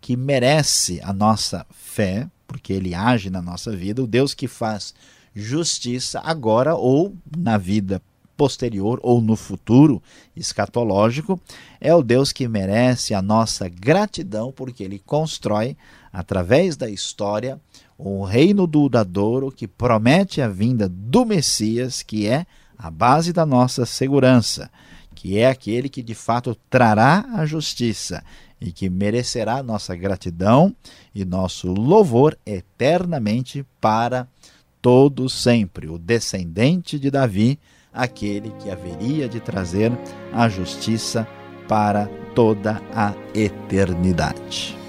que 0.00 0.16
merece 0.16 1.00
a 1.02 1.12
nossa 1.12 1.64
fé, 1.70 2.26
porque 2.50 2.72
ele 2.72 2.94
age 2.94 3.30
na 3.30 3.40
nossa 3.40 3.74
vida, 3.74 4.02
o 4.02 4.08
Deus 4.08 4.34
que 4.34 4.48
faz 4.48 4.92
justiça 5.32 6.20
agora 6.24 6.74
ou 6.74 7.14
na 7.38 7.56
vida 7.56 8.02
posterior 8.36 8.98
ou 9.04 9.20
no 9.20 9.36
futuro 9.36 10.02
escatológico, 10.34 11.40
é 11.80 11.94
o 11.94 12.02
Deus 12.02 12.32
que 12.32 12.48
merece 12.48 13.14
a 13.14 13.22
nossa 13.22 13.68
gratidão, 13.68 14.50
porque 14.50 14.82
ele 14.82 14.98
constrói, 14.98 15.76
através 16.12 16.76
da 16.76 16.90
história, 16.90 17.60
um 17.96 18.24
reino 18.24 18.66
duradouro 18.66 19.52
que 19.52 19.68
promete 19.68 20.42
a 20.42 20.48
vinda 20.48 20.88
do 20.88 21.24
Messias, 21.24 22.02
que 22.02 22.26
é 22.26 22.46
a 22.76 22.90
base 22.90 23.32
da 23.32 23.46
nossa 23.46 23.86
segurança, 23.86 24.70
que 25.14 25.38
é 25.38 25.46
aquele 25.46 25.88
que 25.88 26.02
de 26.02 26.14
fato 26.14 26.56
trará 26.68 27.26
a 27.34 27.46
justiça 27.46 28.24
e 28.60 28.72
que 28.72 28.90
merecerá 28.90 29.62
nossa 29.62 29.96
gratidão 29.96 30.74
e 31.14 31.24
nosso 31.24 31.72
louvor 31.72 32.36
eternamente 32.44 33.64
para 33.80 34.28
todos 34.82 35.32
sempre. 35.32 35.88
O 35.88 35.98
descendente 35.98 36.98
de 36.98 37.10
Davi 37.10 37.58
aquele 37.92 38.50
que 38.62 38.70
haveria 38.70 39.28
de 39.28 39.40
trazer 39.40 39.92
a 40.32 40.48
justiça 40.48 41.26
para 41.68 42.06
toda 42.34 42.80
a 42.94 43.14
eternidade. 43.34 44.79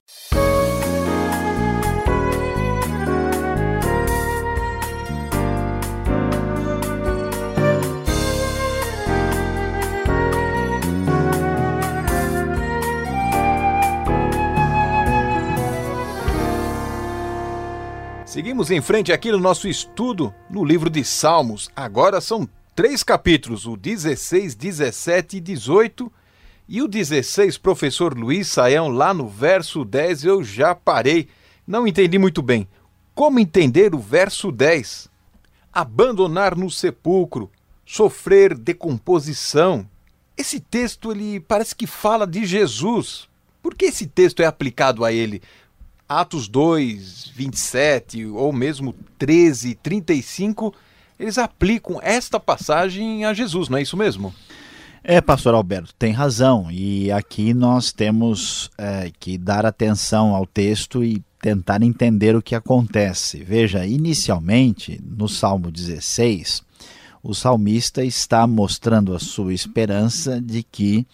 Seguimos 18.39 18.71
em 18.71 18.81
frente 18.81 19.11
aqui 19.11 19.33
no 19.33 19.39
nosso 19.39 19.67
estudo 19.67 20.35
no 20.51 20.65
livro 20.65 20.91
de 20.91 21.03
Salmos. 21.03 21.71
Agora 21.75 22.21
são 22.21 22.49
três 22.79 23.03
capítulos, 23.03 23.67
o 23.67 23.77
16, 23.77 24.55
17 24.55 25.39
e 25.39 25.41
18. 25.41 26.13
E 26.69 26.81
o 26.81 26.87
16, 26.87 27.59
professor 27.59 28.17
Luiz 28.17 28.47
Saião, 28.47 28.87
lá 28.87 29.13
no 29.13 29.27
verso 29.27 29.85
10, 29.85 30.23
eu 30.23 30.45
já 30.45 30.77
parei. 30.77 31.27
Não 31.67 31.89
entendi 31.89 32.21
muito 32.21 32.41
bem. 32.41 32.69
Como 33.17 33.41
entender 33.41 33.97
o 33.97 33.99
verso 33.99 34.53
10? 34.53 35.09
Abandonar 35.73 36.55
no 36.55 36.71
sepulcro, 36.71 37.51
sofrer 37.85 38.57
decomposição. 38.57 39.85
Esse 40.37 40.61
texto 40.61 41.11
ele 41.11 41.41
parece 41.41 41.75
que 41.75 41.85
fala 41.85 42.29
de 42.29 42.47
Jesus. 42.47 43.29
Por 43.61 43.75
que 43.75 43.87
esse 43.87 44.07
texto 44.07 44.41
é 44.41 44.47
aplicado 44.47 45.05
a 45.05 45.13
ele? 45.13 45.43
Atos 46.09 46.47
2, 46.47 47.33
27 47.35 48.25
ou 48.27 48.53
mesmo 48.53 48.95
13, 49.19 49.75
35 49.75 50.73
eles 51.19 51.39
aplicam 51.39 51.99
esta 52.03 52.39
passagem 52.39 53.25
a 53.25 53.35
Jesus, 53.35 53.69
não 53.69 53.79
é 53.79 53.83
isso 53.83 53.97
mesmo? 53.97 54.33
É, 55.03 55.21
pastor 55.21 55.55
Alberto, 55.55 55.95
tem 55.99 56.13
razão. 56.13 56.71
E 56.71 57.11
aqui 57.11 57.55
nós 57.55 57.93
temos 57.93 58.71
é, 58.77 59.11
que 59.19 59.39
dar 59.39 59.65
atenção 59.65 60.35
ao 60.35 60.47
texto 60.47 61.03
e 61.03 61.23
tentar 61.41 61.83
entender 61.83 62.37
o 62.37 62.43
que 62.43 62.55
acontece. 62.55 63.43
Veja, 63.43 63.87
inicialmente, 63.87 65.01
no 65.03 65.29
Salmo 65.29 65.71
16, 65.71 66.63
o 67.23 67.35
salmista 67.35 68.05
está 68.05 68.47
mostrando 68.47 69.15
a 69.15 69.19
sua 69.19 69.55
esperança 69.55 70.41
de 70.41 70.63
que 70.63 71.07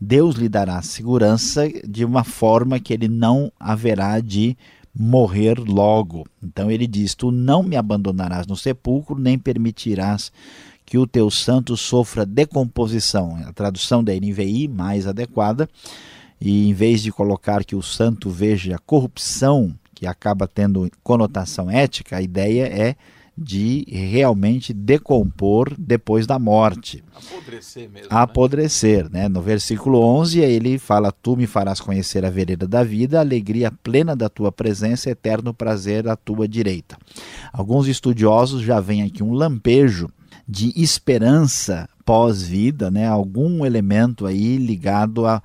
Deus 0.00 0.36
lhe 0.36 0.48
dará 0.48 0.80
segurança 0.82 1.68
de 1.86 2.04
uma 2.04 2.24
forma 2.24 2.80
que 2.80 2.92
ele 2.92 3.08
não 3.08 3.52
haverá 3.58 4.20
de 4.20 4.56
morrer 4.94 5.58
logo. 5.58 6.26
Então 6.42 6.70
ele 6.70 6.86
diz: 6.86 7.14
Tu 7.14 7.30
não 7.30 7.62
me 7.62 7.76
abandonarás 7.76 8.46
no 8.46 8.56
sepulcro, 8.56 9.18
nem 9.18 9.38
permitirás 9.38 10.32
que 10.84 10.98
o 10.98 11.06
teu 11.06 11.30
santo 11.30 11.76
sofra 11.76 12.26
decomposição. 12.26 13.36
A 13.46 13.52
tradução 13.52 14.02
da 14.02 14.12
NVI 14.12 14.68
mais 14.68 15.06
adequada. 15.06 15.68
E 16.40 16.68
em 16.68 16.72
vez 16.72 17.02
de 17.02 17.12
colocar 17.12 17.64
que 17.64 17.76
o 17.76 17.82
santo 17.82 18.30
veja 18.30 18.74
a 18.74 18.78
corrupção, 18.78 19.74
que 19.94 20.06
acaba 20.06 20.48
tendo 20.48 20.90
conotação 21.02 21.70
ética, 21.70 22.16
a 22.16 22.22
ideia 22.22 22.64
é 22.64 22.96
de 23.36 23.84
realmente 23.88 24.72
decompor 24.72 25.74
depois 25.78 26.26
da 26.26 26.38
morte. 26.38 27.02
Apodrecer 27.14 27.88
mesmo. 27.88 28.08
Apodrecer, 28.10 29.04
né? 29.10 29.22
né? 29.22 29.28
No 29.28 29.40
versículo 29.40 30.00
11, 30.00 30.40
ele 30.40 30.78
fala: 30.78 31.12
Tu 31.12 31.36
me 31.36 31.46
farás 31.46 31.80
conhecer 31.80 32.24
a 32.24 32.30
vereda 32.30 32.66
da 32.66 32.82
vida, 32.82 33.18
a 33.18 33.20
alegria 33.20 33.72
plena 33.82 34.14
da 34.14 34.28
tua 34.28 34.52
presença, 34.52 35.10
eterno 35.10 35.52
prazer 35.52 36.08
à 36.08 36.16
tua 36.16 36.46
direita. 36.46 36.96
Alguns 37.52 37.88
estudiosos 37.88 38.62
já 38.62 38.80
veem 38.80 39.02
aqui 39.02 39.22
um 39.22 39.32
lampejo 39.32 40.10
de 40.46 40.72
esperança 40.74 41.88
pós-vida, 42.04 42.90
né? 42.90 43.06
Algum 43.06 43.64
elemento 43.64 44.26
aí 44.26 44.56
ligado 44.56 45.26
a 45.26 45.42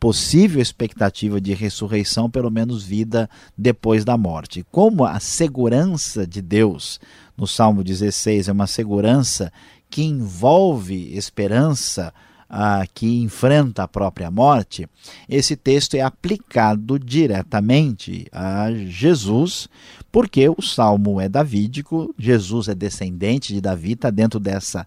possível 0.00 0.60
expectativa 0.62 1.40
de 1.40 1.54
ressurreição, 1.54 2.30
pelo 2.30 2.50
menos 2.50 2.84
vida 2.84 3.28
depois 3.56 4.04
da 4.04 4.16
morte. 4.16 4.64
Como 4.70 5.04
a 5.04 5.18
segurança 5.18 6.26
de 6.26 6.40
Deus 6.40 7.00
no 7.36 7.46
Salmo 7.46 7.82
16 7.82 8.48
é 8.48 8.52
uma 8.52 8.66
segurança 8.66 9.52
que 9.90 10.02
envolve 10.02 11.16
esperança, 11.16 12.12
ah, 12.48 12.84
que 12.94 13.20
enfrenta 13.20 13.82
a 13.82 13.88
própria 13.88 14.30
morte, 14.30 14.88
esse 15.28 15.56
texto 15.56 15.94
é 15.94 16.00
aplicado 16.00 16.98
diretamente 16.98 18.26
a 18.32 18.72
Jesus, 18.72 19.68
porque 20.10 20.48
o 20.48 20.62
salmo 20.62 21.20
é 21.20 21.28
davídico, 21.28 22.14
Jesus 22.18 22.68
é 22.68 22.74
descendente 22.74 23.52
de 23.52 23.60
Davi, 23.60 23.92
está 23.92 24.10
dentro 24.10 24.40
dessa 24.40 24.86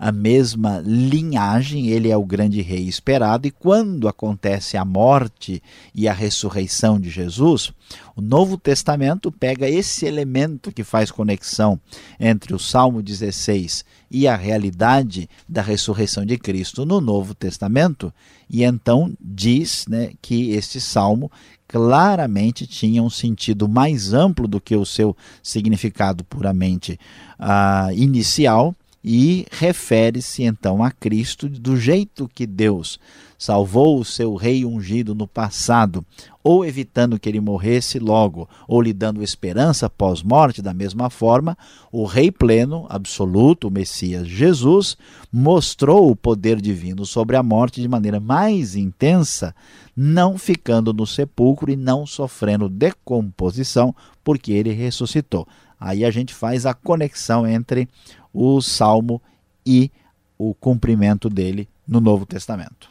a 0.00 0.10
mesma 0.10 0.82
linhagem, 0.82 1.88
ele 1.88 2.08
é 2.08 2.16
o 2.16 2.24
grande 2.24 2.62
rei 2.62 2.88
esperado, 2.88 3.46
e 3.46 3.50
quando 3.50 4.08
acontece 4.08 4.78
a 4.78 4.84
morte 4.84 5.62
e 5.94 6.08
a 6.08 6.12
ressurreição 6.14 6.98
de 6.98 7.10
Jesus, 7.10 7.70
o 8.16 8.22
Novo 8.22 8.56
Testamento 8.56 9.30
pega 9.30 9.68
esse 9.68 10.06
elemento 10.06 10.72
que 10.72 10.82
faz 10.82 11.10
conexão 11.10 11.78
entre 12.18 12.54
o 12.54 12.58
Salmo 12.58 13.02
16 13.02 13.84
e 14.10 14.26
a 14.26 14.36
realidade 14.36 15.28
da 15.46 15.60
ressurreição 15.60 16.24
de 16.24 16.38
Cristo 16.38 16.86
no 16.86 16.98
Novo 16.98 17.34
Testamento, 17.34 18.10
e 18.48 18.64
então 18.64 19.12
diz 19.20 19.84
né, 19.86 20.12
que 20.22 20.52
este 20.52 20.80
salmo 20.80 21.30
claramente 21.68 22.66
tinha 22.66 23.02
um 23.02 23.10
sentido 23.10 23.68
mais 23.68 24.14
amplo 24.14 24.48
do 24.48 24.62
que 24.62 24.74
o 24.74 24.86
seu 24.86 25.14
significado 25.42 26.24
puramente 26.24 26.98
uh, 27.38 27.92
inicial 27.92 28.74
e 29.02 29.46
refere-se 29.50 30.42
então 30.42 30.82
a 30.82 30.90
Cristo 30.90 31.48
do 31.48 31.76
jeito 31.76 32.30
que 32.34 32.46
Deus 32.46 32.98
salvou 33.38 33.98
o 33.98 34.04
seu 34.04 34.34
rei 34.34 34.66
ungido 34.66 35.14
no 35.14 35.26
passado, 35.26 36.04
ou 36.44 36.62
evitando 36.62 37.18
que 37.18 37.26
ele 37.26 37.40
morresse 37.40 37.98
logo, 37.98 38.46
ou 38.68 38.82
lhe 38.82 38.92
dando 38.92 39.22
esperança 39.22 39.88
pós-morte, 39.88 40.60
da 40.60 40.74
mesma 40.74 41.08
forma, 41.08 41.56
o 41.90 42.04
rei 42.04 42.30
pleno, 42.30 42.84
absoluto, 42.90 43.68
o 43.68 43.70
Messias 43.70 44.28
Jesus, 44.28 44.94
mostrou 45.32 46.10
o 46.10 46.16
poder 46.16 46.60
divino 46.60 47.06
sobre 47.06 47.34
a 47.34 47.42
morte 47.42 47.80
de 47.80 47.88
maneira 47.88 48.20
mais 48.20 48.76
intensa, 48.76 49.54
não 49.96 50.36
ficando 50.36 50.92
no 50.92 51.06
sepulcro 51.06 51.70
e 51.70 51.76
não 51.76 52.04
sofrendo 52.04 52.68
decomposição, 52.68 53.94
porque 54.22 54.52
ele 54.52 54.72
ressuscitou. 54.72 55.48
Aí 55.80 56.04
a 56.04 56.10
gente 56.10 56.34
faz 56.34 56.66
a 56.66 56.74
conexão 56.74 57.46
entre 57.46 57.88
o 58.32 58.60
salmo 58.60 59.20
e 59.64 59.90
o 60.38 60.54
cumprimento 60.54 61.28
dele 61.28 61.68
no 61.86 62.00
Novo 62.00 62.24
Testamento. 62.24 62.88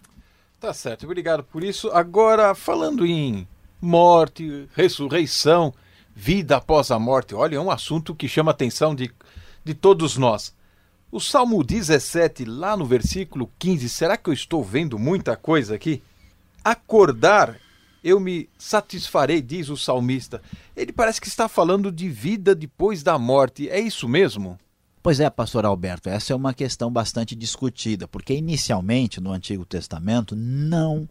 Tá 0.60 0.74
certo, 0.74 1.06
obrigado 1.06 1.44
por 1.44 1.64
isso. 1.64 1.90
Agora, 1.92 2.54
falando 2.54 3.06
em 3.06 3.48
morte, 3.82 4.68
ressurreição, 4.76 5.74
vida 6.14 6.58
após 6.58 6.92
a 6.92 7.00
morte, 7.00 7.34
olha, 7.34 7.56
é 7.56 7.60
um 7.60 7.72
assunto 7.72 8.14
que 8.14 8.28
chama 8.28 8.52
a 8.52 8.54
atenção 8.54 8.94
de, 8.94 9.10
de 9.64 9.74
todos 9.74 10.18
nós. 10.18 10.54
O 11.12 11.20
Salmo 11.20 11.64
17, 11.64 12.46
lá 12.46 12.78
no 12.78 12.86
versículo 12.86 13.50
15, 13.58 13.90
será 13.90 14.16
que 14.16 14.30
eu 14.30 14.34
estou 14.34 14.64
vendo 14.64 15.00
muita 15.00 15.36
coisa 15.36 15.76
aqui? 15.76 16.04
Acordar, 16.64 17.56
eu 18.04 18.20
me 18.20 18.48
satisfarei, 18.60 19.42
diz 19.42 19.70
o 19.70 19.78
salmista. 19.78 20.42
Ele 20.76 20.92
parece 20.92 21.20
que 21.20 21.28
está 21.28 21.48
falando 21.48 21.92
de 21.92 22.10
vida 22.10 22.54
depois 22.54 23.02
da 23.02 23.18
morte, 23.18 23.70
é 23.70 23.80
isso 23.80 24.08
mesmo? 24.08 24.60
Pois 25.02 25.20
é, 25.22 25.30
pastor 25.30 25.66
Alberto, 25.66 26.10
essa 26.10 26.34
é 26.34 26.36
uma 26.36 26.54
questão 26.54 26.92
bastante 26.92 27.34
discutida, 27.34 28.08
porque 28.08 28.34
inicialmente 28.34 29.22
no 29.22 29.32
Antigo 29.32 29.64
Testamento 29.64 30.36
não 30.36 31.08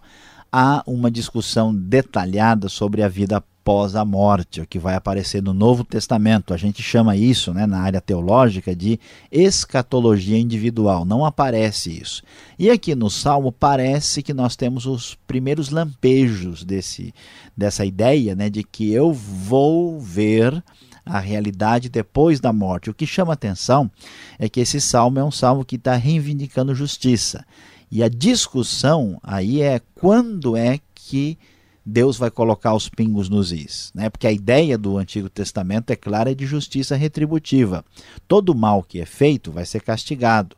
há 0.53 0.83
uma 0.87 1.11
discussão 1.11 1.75
detalhada 1.75 2.69
sobre 2.69 3.03
a 3.03 3.09
vida 3.09 3.39
após 3.39 3.95
a 3.95 4.05
morte, 4.05 4.61
o 4.61 4.67
que 4.67 4.79
vai 4.79 4.95
aparecer 4.95 5.43
no 5.43 5.55
Novo 5.55 5.85
Testamento. 5.85 6.53
A 6.53 6.57
gente 6.57 6.83
chama 6.83 7.17
isso, 7.17 7.53
né, 7.53 7.67
na 7.67 7.81
área 7.81 8.01
teológica, 8.01 8.75
de 8.75 9.01
escatologia 9.31 10.39
individual. 10.39 11.05
Não 11.05 11.25
aparece 11.25 11.91
isso. 11.91 12.23
E 12.59 12.71
aqui 12.71 12.95
no 12.95 13.09
Salmo 13.09 13.53
parece 13.53 14.23
que 14.23 14.33
nós 14.35 14.57
temos 14.57 14.87
os 14.87 15.15
primeiros 15.27 15.71
lampejos 15.71 16.65
desse, 16.65 17.15
dessa 17.57 17.85
ideia 17.85 18.35
né, 18.35 18.49
de 18.51 18.65
que 18.65 18.93
eu 18.93 19.13
vou 19.13 19.99
ver 20.01 20.63
a 21.09 21.19
realidade 21.19 21.89
depois 21.89 22.39
da 22.39 22.53
morte. 22.53 22.91
O 22.91 22.95
que 22.95 23.07
chama 23.07 23.33
atenção 23.33 23.91
é 24.39 24.49
que 24.49 24.61
esse 24.61 24.81
salmo 24.81 25.19
é 25.19 25.25
um 25.25 25.31
salmo 25.31 25.65
que 25.65 25.77
está 25.77 25.97
reivindicando 25.97 26.75
justiça. 26.75 27.45
E 27.91 28.03
a 28.03 28.09
discussão 28.09 29.19
aí 29.23 29.63
é 29.63 29.81
quando 29.95 30.57
é 30.57 30.79
que 30.95 31.39
Deus 31.85 32.19
vai 32.19 32.31
colocar 32.31 32.75
os 32.75 32.87
pingos 32.87 33.31
nos 33.31 33.51
is, 33.51 33.91
né? 33.95 34.11
Porque 34.11 34.27
a 34.27 34.33
ideia 34.33 34.77
do 34.77 34.99
Antigo 34.99 35.31
Testamento 35.31 35.91
é 35.91 35.97
clara 35.97 36.31
é 36.31 36.35
de 36.35 36.45
justiça 36.45 36.95
retributiva. 36.95 37.83
Todo 38.27 38.55
mal 38.55 38.83
que 38.83 39.01
é 39.01 39.07
feito 39.07 39.51
vai 39.51 39.65
ser 39.65 39.81
castigado, 39.81 40.55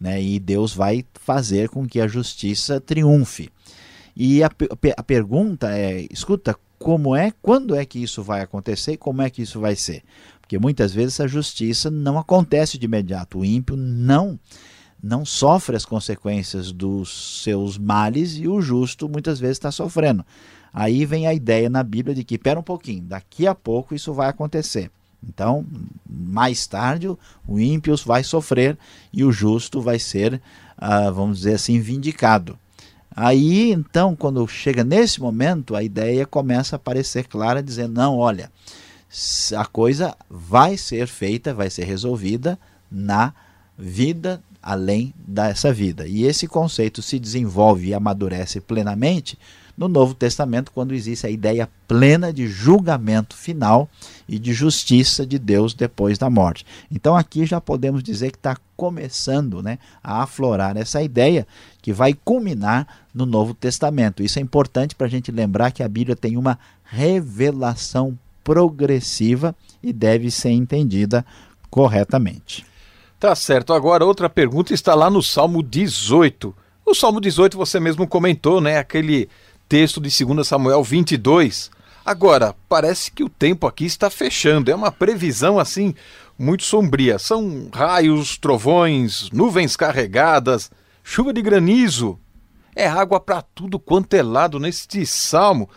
né? 0.00 0.22
E 0.22 0.38
Deus 0.38 0.74
vai 0.74 1.04
fazer 1.12 1.68
com 1.68 1.86
que 1.86 2.00
a 2.00 2.08
justiça 2.08 2.80
triunfe. 2.80 3.50
E 4.16 4.42
a, 4.42 4.50
a 4.96 5.02
pergunta 5.02 5.70
é, 5.70 6.06
escuta, 6.10 6.56
como 6.80 7.14
é, 7.14 7.30
quando 7.42 7.76
é 7.76 7.84
que 7.84 8.02
isso 8.02 8.22
vai 8.22 8.40
acontecer 8.40 8.92
e 8.92 8.96
como 8.96 9.20
é 9.20 9.28
que 9.28 9.42
isso 9.42 9.60
vai 9.60 9.76
ser? 9.76 10.02
Porque 10.40 10.58
muitas 10.58 10.94
vezes 10.94 11.20
a 11.20 11.26
justiça 11.26 11.90
não 11.90 12.18
acontece 12.18 12.78
de 12.78 12.86
imediato. 12.86 13.38
O 13.38 13.44
ímpio 13.44 13.76
não 13.76 14.40
não 15.02 15.24
sofre 15.24 15.76
as 15.76 15.84
consequências 15.84 16.72
dos 16.72 17.42
seus 17.42 17.78
males 17.78 18.36
e 18.36 18.48
o 18.48 18.60
justo 18.60 19.08
muitas 19.08 19.38
vezes 19.38 19.56
está 19.56 19.70
sofrendo. 19.70 20.24
Aí 20.72 21.04
vem 21.04 21.26
a 21.26 21.34
ideia 21.34 21.70
na 21.70 21.82
Bíblia 21.82 22.14
de 22.14 22.24
que, 22.24 22.34
espera 22.34 22.60
um 22.60 22.62
pouquinho, 22.62 23.02
daqui 23.02 23.46
a 23.46 23.54
pouco 23.54 23.94
isso 23.94 24.12
vai 24.12 24.28
acontecer. 24.28 24.90
Então, 25.26 25.66
mais 26.08 26.66
tarde, 26.66 27.08
o 27.46 27.58
ímpio 27.58 27.94
vai 28.06 28.24
sofrer 28.24 28.78
e 29.12 29.22
o 29.22 29.32
justo 29.32 29.80
vai 29.80 29.98
ser, 29.98 30.40
ah, 30.76 31.10
vamos 31.10 31.38
dizer 31.38 31.54
assim, 31.54 31.78
vindicado. 31.80 32.58
Aí, 33.14 33.72
então, 33.72 34.14
quando 34.14 34.46
chega 34.46 34.84
nesse 34.84 35.20
momento, 35.20 35.74
a 35.74 35.82
ideia 35.82 36.24
começa 36.24 36.76
a 36.76 36.78
parecer 36.78 37.26
clara, 37.26 37.62
dizendo: 37.62 37.94
não, 37.94 38.16
olha, 38.16 38.50
a 39.56 39.66
coisa 39.66 40.16
vai 40.28 40.76
ser 40.76 41.06
feita, 41.08 41.52
vai 41.52 41.68
ser 41.68 41.84
resolvida 41.84 42.58
na 42.90 43.34
vida 43.76 44.42
além 44.62 45.12
dessa 45.16 45.72
vida. 45.72 46.06
E 46.06 46.24
esse 46.24 46.46
conceito 46.46 47.02
se 47.02 47.18
desenvolve 47.18 47.88
e 47.88 47.94
amadurece 47.94 48.60
plenamente 48.60 49.38
no 49.80 49.88
Novo 49.88 50.12
Testamento, 50.12 50.72
quando 50.72 50.92
existe 50.92 51.26
a 51.26 51.30
ideia 51.30 51.66
plena 51.88 52.30
de 52.34 52.46
julgamento 52.46 53.34
final 53.34 53.88
e 54.28 54.38
de 54.38 54.52
justiça 54.52 55.24
de 55.24 55.38
Deus 55.38 55.72
depois 55.72 56.18
da 56.18 56.28
morte. 56.28 56.66
Então 56.92 57.16
aqui 57.16 57.46
já 57.46 57.62
podemos 57.62 58.02
dizer 58.02 58.30
que 58.30 58.36
está 58.36 58.58
começando 58.76 59.62
né, 59.62 59.78
a 60.04 60.22
aflorar 60.22 60.76
essa 60.76 61.02
ideia 61.02 61.46
que 61.80 61.94
vai 61.94 62.12
culminar 62.12 62.86
no 63.14 63.24
Novo 63.24 63.54
Testamento. 63.54 64.22
Isso 64.22 64.38
é 64.38 64.42
importante 64.42 64.94
para 64.94 65.06
a 65.06 65.10
gente 65.10 65.32
lembrar 65.32 65.70
que 65.70 65.82
a 65.82 65.88
Bíblia 65.88 66.14
tem 66.14 66.36
uma 66.36 66.58
revelação 66.84 68.18
progressiva 68.44 69.56
e 69.82 69.94
deve 69.94 70.30
ser 70.30 70.50
entendida 70.50 71.24
corretamente. 71.70 72.66
Tá 73.18 73.34
certo. 73.34 73.72
Agora 73.72 74.04
outra 74.04 74.28
pergunta 74.28 74.74
está 74.74 74.94
lá 74.94 75.08
no 75.08 75.22
Salmo 75.22 75.62
18. 75.62 76.54
O 76.84 76.94
Salmo 76.94 77.18
18 77.18 77.56
você 77.56 77.80
mesmo 77.80 78.06
comentou, 78.06 78.60
né? 78.60 78.76
Aquele 78.76 79.26
texto 79.70 80.00
de 80.00 80.24
2 80.24 80.44
Samuel 80.44 80.82
22. 80.82 81.70
Agora, 82.04 82.56
parece 82.68 83.08
que 83.12 83.22
o 83.22 83.28
tempo 83.28 83.68
aqui 83.68 83.84
está 83.84 84.10
fechando. 84.10 84.68
É 84.68 84.74
uma 84.74 84.90
previsão 84.90 85.60
assim 85.60 85.94
muito 86.36 86.64
sombria. 86.64 87.20
São 87.20 87.68
raios, 87.72 88.36
trovões, 88.36 89.30
nuvens 89.32 89.76
carregadas, 89.76 90.72
chuva 91.04 91.32
de 91.32 91.40
granizo. 91.40 92.18
É 92.74 92.88
água 92.88 93.20
para 93.20 93.42
tudo 93.42 93.78
quanto 93.78 94.14
é 94.14 94.24
lado 94.24 94.58
neste 94.58 95.06
salmo. 95.06 95.70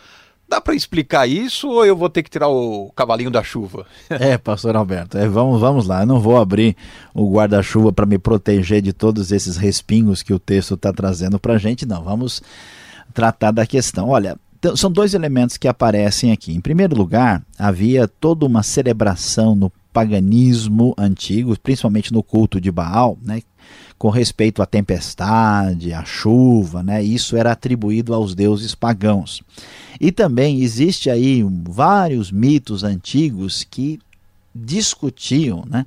Dá 0.49 0.59
para 0.59 0.73
explicar 0.73 1.29
isso 1.29 1.69
ou 1.69 1.85
eu 1.85 1.95
vou 1.95 2.09
ter 2.09 2.23
que 2.23 2.31
tirar 2.31 2.47
o 2.47 2.91
cavalinho 2.95 3.29
da 3.29 3.43
chuva? 3.43 3.85
é, 4.09 4.39
pastor 4.39 4.75
Alberto, 4.75 5.19
é, 5.19 5.27
vamos, 5.27 5.61
vamos 5.61 5.85
lá. 5.85 6.01
Eu 6.01 6.07
não 6.07 6.19
vou 6.19 6.37
abrir 6.37 6.75
o 7.13 7.31
guarda-chuva 7.31 7.93
para 7.93 8.07
me 8.07 8.17
proteger 8.17 8.81
de 8.81 8.91
todos 8.91 9.31
esses 9.31 9.55
respingos 9.55 10.23
que 10.23 10.33
o 10.33 10.39
texto 10.39 10.73
está 10.73 10.91
trazendo 10.91 11.37
para 11.39 11.53
a 11.53 11.57
gente, 11.59 11.85
não. 11.85 12.03
Vamos 12.03 12.41
tratar 13.13 13.51
da 13.51 13.65
questão. 13.65 14.09
Olha, 14.09 14.37
são 14.75 14.91
dois 14.91 15.13
elementos 15.13 15.57
que 15.57 15.67
aparecem 15.67 16.31
aqui. 16.31 16.53
Em 16.53 16.61
primeiro 16.61 16.95
lugar, 16.95 17.43
havia 17.57 18.07
toda 18.07 18.45
uma 18.45 18.63
celebração 18.63 19.55
no 19.55 19.71
paganismo 19.91 20.93
antigo, 20.97 21.57
principalmente 21.59 22.11
no 22.11 22.23
culto 22.23 22.59
de 22.59 22.71
Baal, 22.71 23.17
né, 23.21 23.41
com 23.97 24.09
respeito 24.09 24.61
à 24.61 24.65
tempestade, 24.65 25.93
à 25.93 26.03
chuva, 26.03 26.81
né, 26.81 27.03
isso 27.03 27.37
era 27.37 27.51
atribuído 27.51 28.13
aos 28.13 28.33
deuses 28.33 28.73
pagãos. 28.73 29.43
E 30.01 30.11
também 30.11 30.61
existe 30.61 31.09
aí 31.09 31.45
vários 31.69 32.31
mitos 32.31 32.83
antigos 32.83 33.63
que 33.63 33.99
discutiam 34.55 35.63
né, 35.67 35.85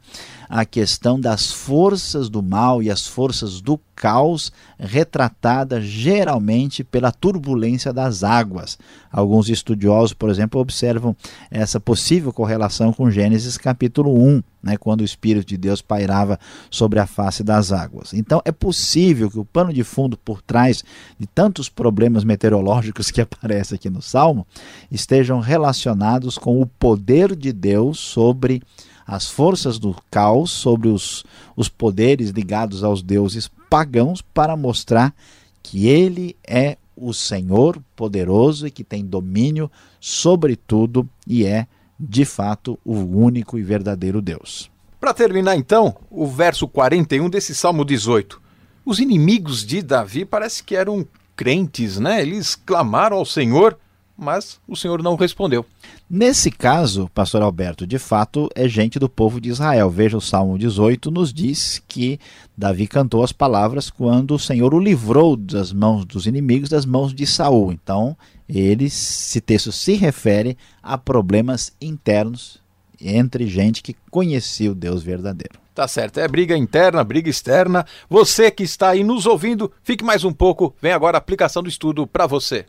a 0.48 0.64
questão 0.64 1.20
das 1.20 1.52
forças 1.52 2.28
do 2.28 2.42
mal 2.42 2.82
e 2.82 2.90
as 2.90 3.06
forças 3.06 3.60
do 3.60 3.78
caos 3.94 4.52
retratada 4.78 5.80
geralmente 5.80 6.82
pela 6.82 7.12
turbulência 7.12 7.92
das 7.92 8.24
águas. 8.24 8.78
Alguns 9.10 9.48
estudiosos, 9.48 10.12
por 10.12 10.28
exemplo, 10.28 10.60
observam 10.60 11.16
essa 11.50 11.78
possível 11.78 12.32
correlação 12.32 12.92
com 12.92 13.10
Gênesis 13.10 13.56
capítulo 13.56 14.12
1, 14.20 14.42
né, 14.66 14.76
quando 14.76 15.00
o 15.00 15.04
Espírito 15.04 15.46
de 15.46 15.56
Deus 15.56 15.80
pairava 15.80 16.38
sobre 16.68 16.98
a 16.98 17.06
face 17.06 17.44
das 17.44 17.70
águas. 17.70 18.12
Então 18.12 18.42
é 18.44 18.50
possível 18.50 19.30
que 19.30 19.38
o 19.38 19.44
pano 19.44 19.72
de 19.72 19.84
fundo 19.84 20.18
por 20.18 20.42
trás 20.42 20.84
de 21.18 21.26
tantos 21.26 21.68
problemas 21.68 22.24
meteorológicos 22.24 23.10
que 23.10 23.20
aparecem 23.22 23.76
aqui 23.76 23.88
no 23.88 24.02
Salmo 24.02 24.44
estejam 24.90 25.38
relacionados 25.38 26.36
com 26.36 26.60
o 26.60 26.66
poder 26.66 27.36
de 27.36 27.52
Deus 27.52 28.00
sobre 28.00 28.60
as 29.06 29.28
forças 29.28 29.78
do 29.78 29.94
caos, 30.10 30.50
sobre 30.50 30.88
os, 30.88 31.24
os 31.54 31.68
poderes 31.68 32.30
ligados 32.30 32.82
aos 32.82 33.02
deuses 33.02 33.48
pagãos, 33.70 34.20
para 34.20 34.56
mostrar 34.56 35.14
que 35.62 35.86
ele 35.86 36.34
é 36.44 36.76
o 36.96 37.12
Senhor 37.12 37.80
poderoso 37.94 38.66
e 38.66 38.70
que 38.70 38.82
tem 38.82 39.04
domínio 39.04 39.70
sobre 40.00 40.56
tudo 40.56 41.08
e 41.26 41.44
é, 41.44 41.68
de 41.98 42.24
fato, 42.24 42.78
o 42.84 42.94
único 42.94 43.58
e 43.58 43.62
verdadeiro 43.62 44.20
Deus. 44.20 44.70
Para 45.00 45.14
terminar, 45.14 45.56
então, 45.56 45.96
o 46.10 46.26
verso 46.26 46.66
41 46.66 47.28
desse 47.28 47.54
Salmo 47.54 47.84
18. 47.84 48.40
Os 48.84 48.98
inimigos 48.98 49.64
de 49.64 49.82
Davi 49.82 50.24
parece 50.24 50.62
que 50.62 50.76
eram 50.76 51.06
crentes, 51.34 51.98
né? 51.98 52.22
Eles 52.22 52.54
clamaram 52.54 53.16
ao 53.16 53.26
Senhor 53.26 53.78
mas 54.16 54.58
o 54.66 54.76
Senhor 54.76 55.02
não 55.02 55.16
respondeu. 55.16 55.64
Nesse 56.08 56.50
caso, 56.50 57.10
pastor 57.14 57.42
Alberto, 57.42 57.86
de 57.86 57.98
fato 57.98 58.48
é 58.54 58.68
gente 58.68 58.98
do 58.98 59.08
povo 59.08 59.40
de 59.40 59.48
Israel. 59.48 59.90
Veja 59.90 60.16
o 60.16 60.20
Salmo 60.20 60.58
18, 60.58 61.10
nos 61.10 61.32
diz 61.32 61.82
que 61.86 62.18
Davi 62.56 62.86
cantou 62.86 63.22
as 63.22 63.32
palavras 63.32 63.90
quando 63.90 64.34
o 64.34 64.38
Senhor 64.38 64.72
o 64.72 64.78
livrou 64.78 65.36
das 65.36 65.72
mãos 65.72 66.04
dos 66.04 66.26
inimigos, 66.26 66.68
das 66.68 66.86
mãos 66.86 67.12
de 67.12 67.26
Saul. 67.26 67.72
Então, 67.72 68.16
ele, 68.48 68.84
esse 68.84 69.40
texto 69.40 69.72
se 69.72 69.94
refere 69.94 70.56
a 70.82 70.96
problemas 70.96 71.72
internos 71.80 72.58
entre 73.00 73.46
gente 73.46 73.82
que 73.82 73.96
conhecia 74.10 74.70
o 74.70 74.74
Deus 74.74 75.02
verdadeiro. 75.02 75.58
Tá 75.74 75.86
certo, 75.86 76.18
é 76.18 76.26
briga 76.26 76.56
interna, 76.56 77.04
briga 77.04 77.28
externa. 77.28 77.84
Você 78.08 78.50
que 78.50 78.62
está 78.62 78.90
aí 78.90 79.04
nos 79.04 79.26
ouvindo, 79.26 79.70
fique 79.82 80.02
mais 80.02 80.24
um 80.24 80.32
pouco. 80.32 80.74
Vem 80.80 80.92
agora 80.92 81.18
a 81.18 81.20
aplicação 81.20 81.62
do 81.62 81.68
estudo 81.68 82.06
para 82.06 82.26
você. 82.26 82.64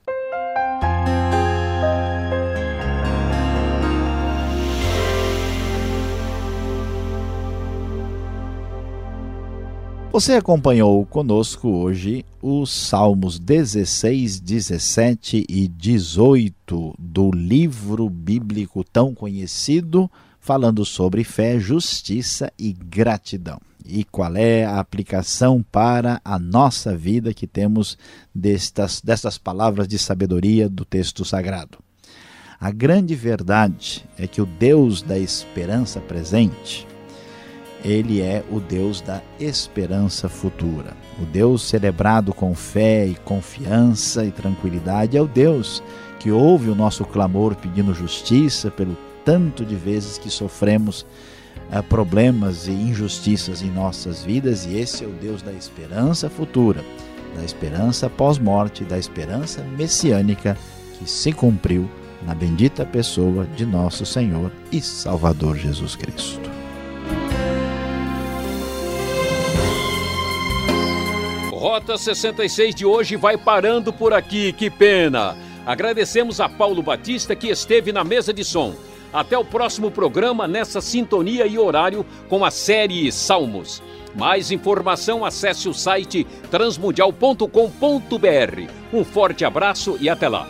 Você 10.18 10.34
acompanhou 10.34 11.06
conosco 11.06 11.70
hoje 11.70 12.26
os 12.42 12.72
Salmos 12.72 13.38
16, 13.38 14.40
17 14.40 15.46
e 15.48 15.68
18 15.68 16.96
do 16.98 17.30
livro 17.30 18.10
bíblico 18.10 18.84
tão 18.84 19.14
conhecido, 19.14 20.10
falando 20.40 20.84
sobre 20.84 21.24
fé, 21.24 21.60
justiça 21.60 22.52
e 22.58 22.74
gratidão. 22.74 23.62
E 23.86 24.04
qual 24.04 24.36
é 24.36 24.66
a 24.66 24.80
aplicação 24.80 25.64
para 25.72 26.20
a 26.26 26.40
nossa 26.40 26.98
vida 26.98 27.32
que 27.32 27.46
temos 27.46 27.96
destas, 28.34 29.00
destas 29.00 29.38
palavras 29.38 29.88
de 29.88 30.00
sabedoria 30.00 30.68
do 30.68 30.84
texto 30.84 31.24
sagrado? 31.24 31.78
A 32.60 32.72
grande 32.72 33.14
verdade 33.14 34.04
é 34.18 34.26
que 34.26 34.42
o 34.42 34.48
Deus 34.48 35.04
da 35.04 35.20
esperança 35.20 36.02
presente, 36.02 36.88
ele 37.84 38.22
é 38.22 38.44
o 38.52 38.60
Deus 38.60 39.02
da 39.02 39.22
esperança 39.40 40.28
futura. 40.28 40.96
O 41.22 41.26
Deus 41.26 41.64
celebrado 41.68 42.34
com 42.34 42.54
fé 42.54 43.06
e 43.06 43.16
confiança 43.16 44.26
e 44.26 44.32
tranquilidade 44.32 45.18
é 45.18 45.22
o 45.22 45.28
Deus 45.28 45.84
que 46.20 46.32
ouve 46.32 46.70
o 46.70 46.76
nosso 46.76 47.06
clamor 47.06 47.56
pedindo 47.56 47.94
justiça 47.94 48.72
pelo 48.72 48.98
tanto 49.24 49.66
de 49.66 49.76
vezes 49.76 50.18
que 50.18 50.30
sofremos 50.30 51.06
eh, 51.72 51.82
problemas 51.82 52.68
e 52.68 52.72
injustiças 52.72 53.62
em 53.62 53.70
nossas 53.70 54.24
vidas, 54.24 54.66
e 54.66 54.78
esse 54.78 55.04
é 55.04 55.08
o 55.08 55.12
Deus 55.12 55.42
da 55.42 55.52
esperança 55.52 56.30
futura, 56.30 56.84
da 57.36 57.44
esperança 57.44 58.10
pós-morte, 58.10 58.84
da 58.84 58.98
esperança 58.98 59.62
messiânica 59.78 60.58
que 60.98 61.10
se 61.10 61.34
cumpriu 61.34 61.90
na 62.26 62.34
bendita 62.34 62.86
pessoa 62.86 63.46
de 63.56 63.66
nosso 63.66 64.06
Senhor 64.06 64.52
e 64.72 64.82
Salvador 64.82 65.56
Jesus 65.56 65.96
Cristo. 65.96 66.57
Rota 71.78 71.96
66 71.96 72.74
de 72.74 72.88
hoje 72.88 73.16
vai 73.16 73.38
parando 73.38 73.94
por 73.94 74.12
aqui, 74.12 74.52
que 74.52 74.68
pena. 74.68 75.38
Agradecemos 75.64 76.42
a 76.42 76.50
Paulo 76.50 76.82
Batista 76.82 77.36
que 77.36 77.50
esteve 77.50 77.92
na 77.92 78.04
mesa 78.04 78.34
de 78.34 78.44
som. 78.44 78.74
Até 79.14 79.38
o 79.38 79.46
próximo 79.46 79.92
programa 79.92 80.48
nessa 80.48 80.82
sintonia 80.82 81.46
e 81.46 81.60
horário 81.60 82.04
com 82.28 82.44
a 82.44 82.50
série 82.50 83.12
Salmos. 83.12 83.84
Mais 84.16 84.50
informação, 84.50 85.24
acesse 85.24 85.70
o 85.70 85.74
site 85.74 86.26
transmundial.com.br. 86.50 88.72
Um 88.92 89.06
forte 89.06 89.46
abraço 89.46 90.00
e 90.02 90.10
até 90.10 90.28
lá. 90.28 90.48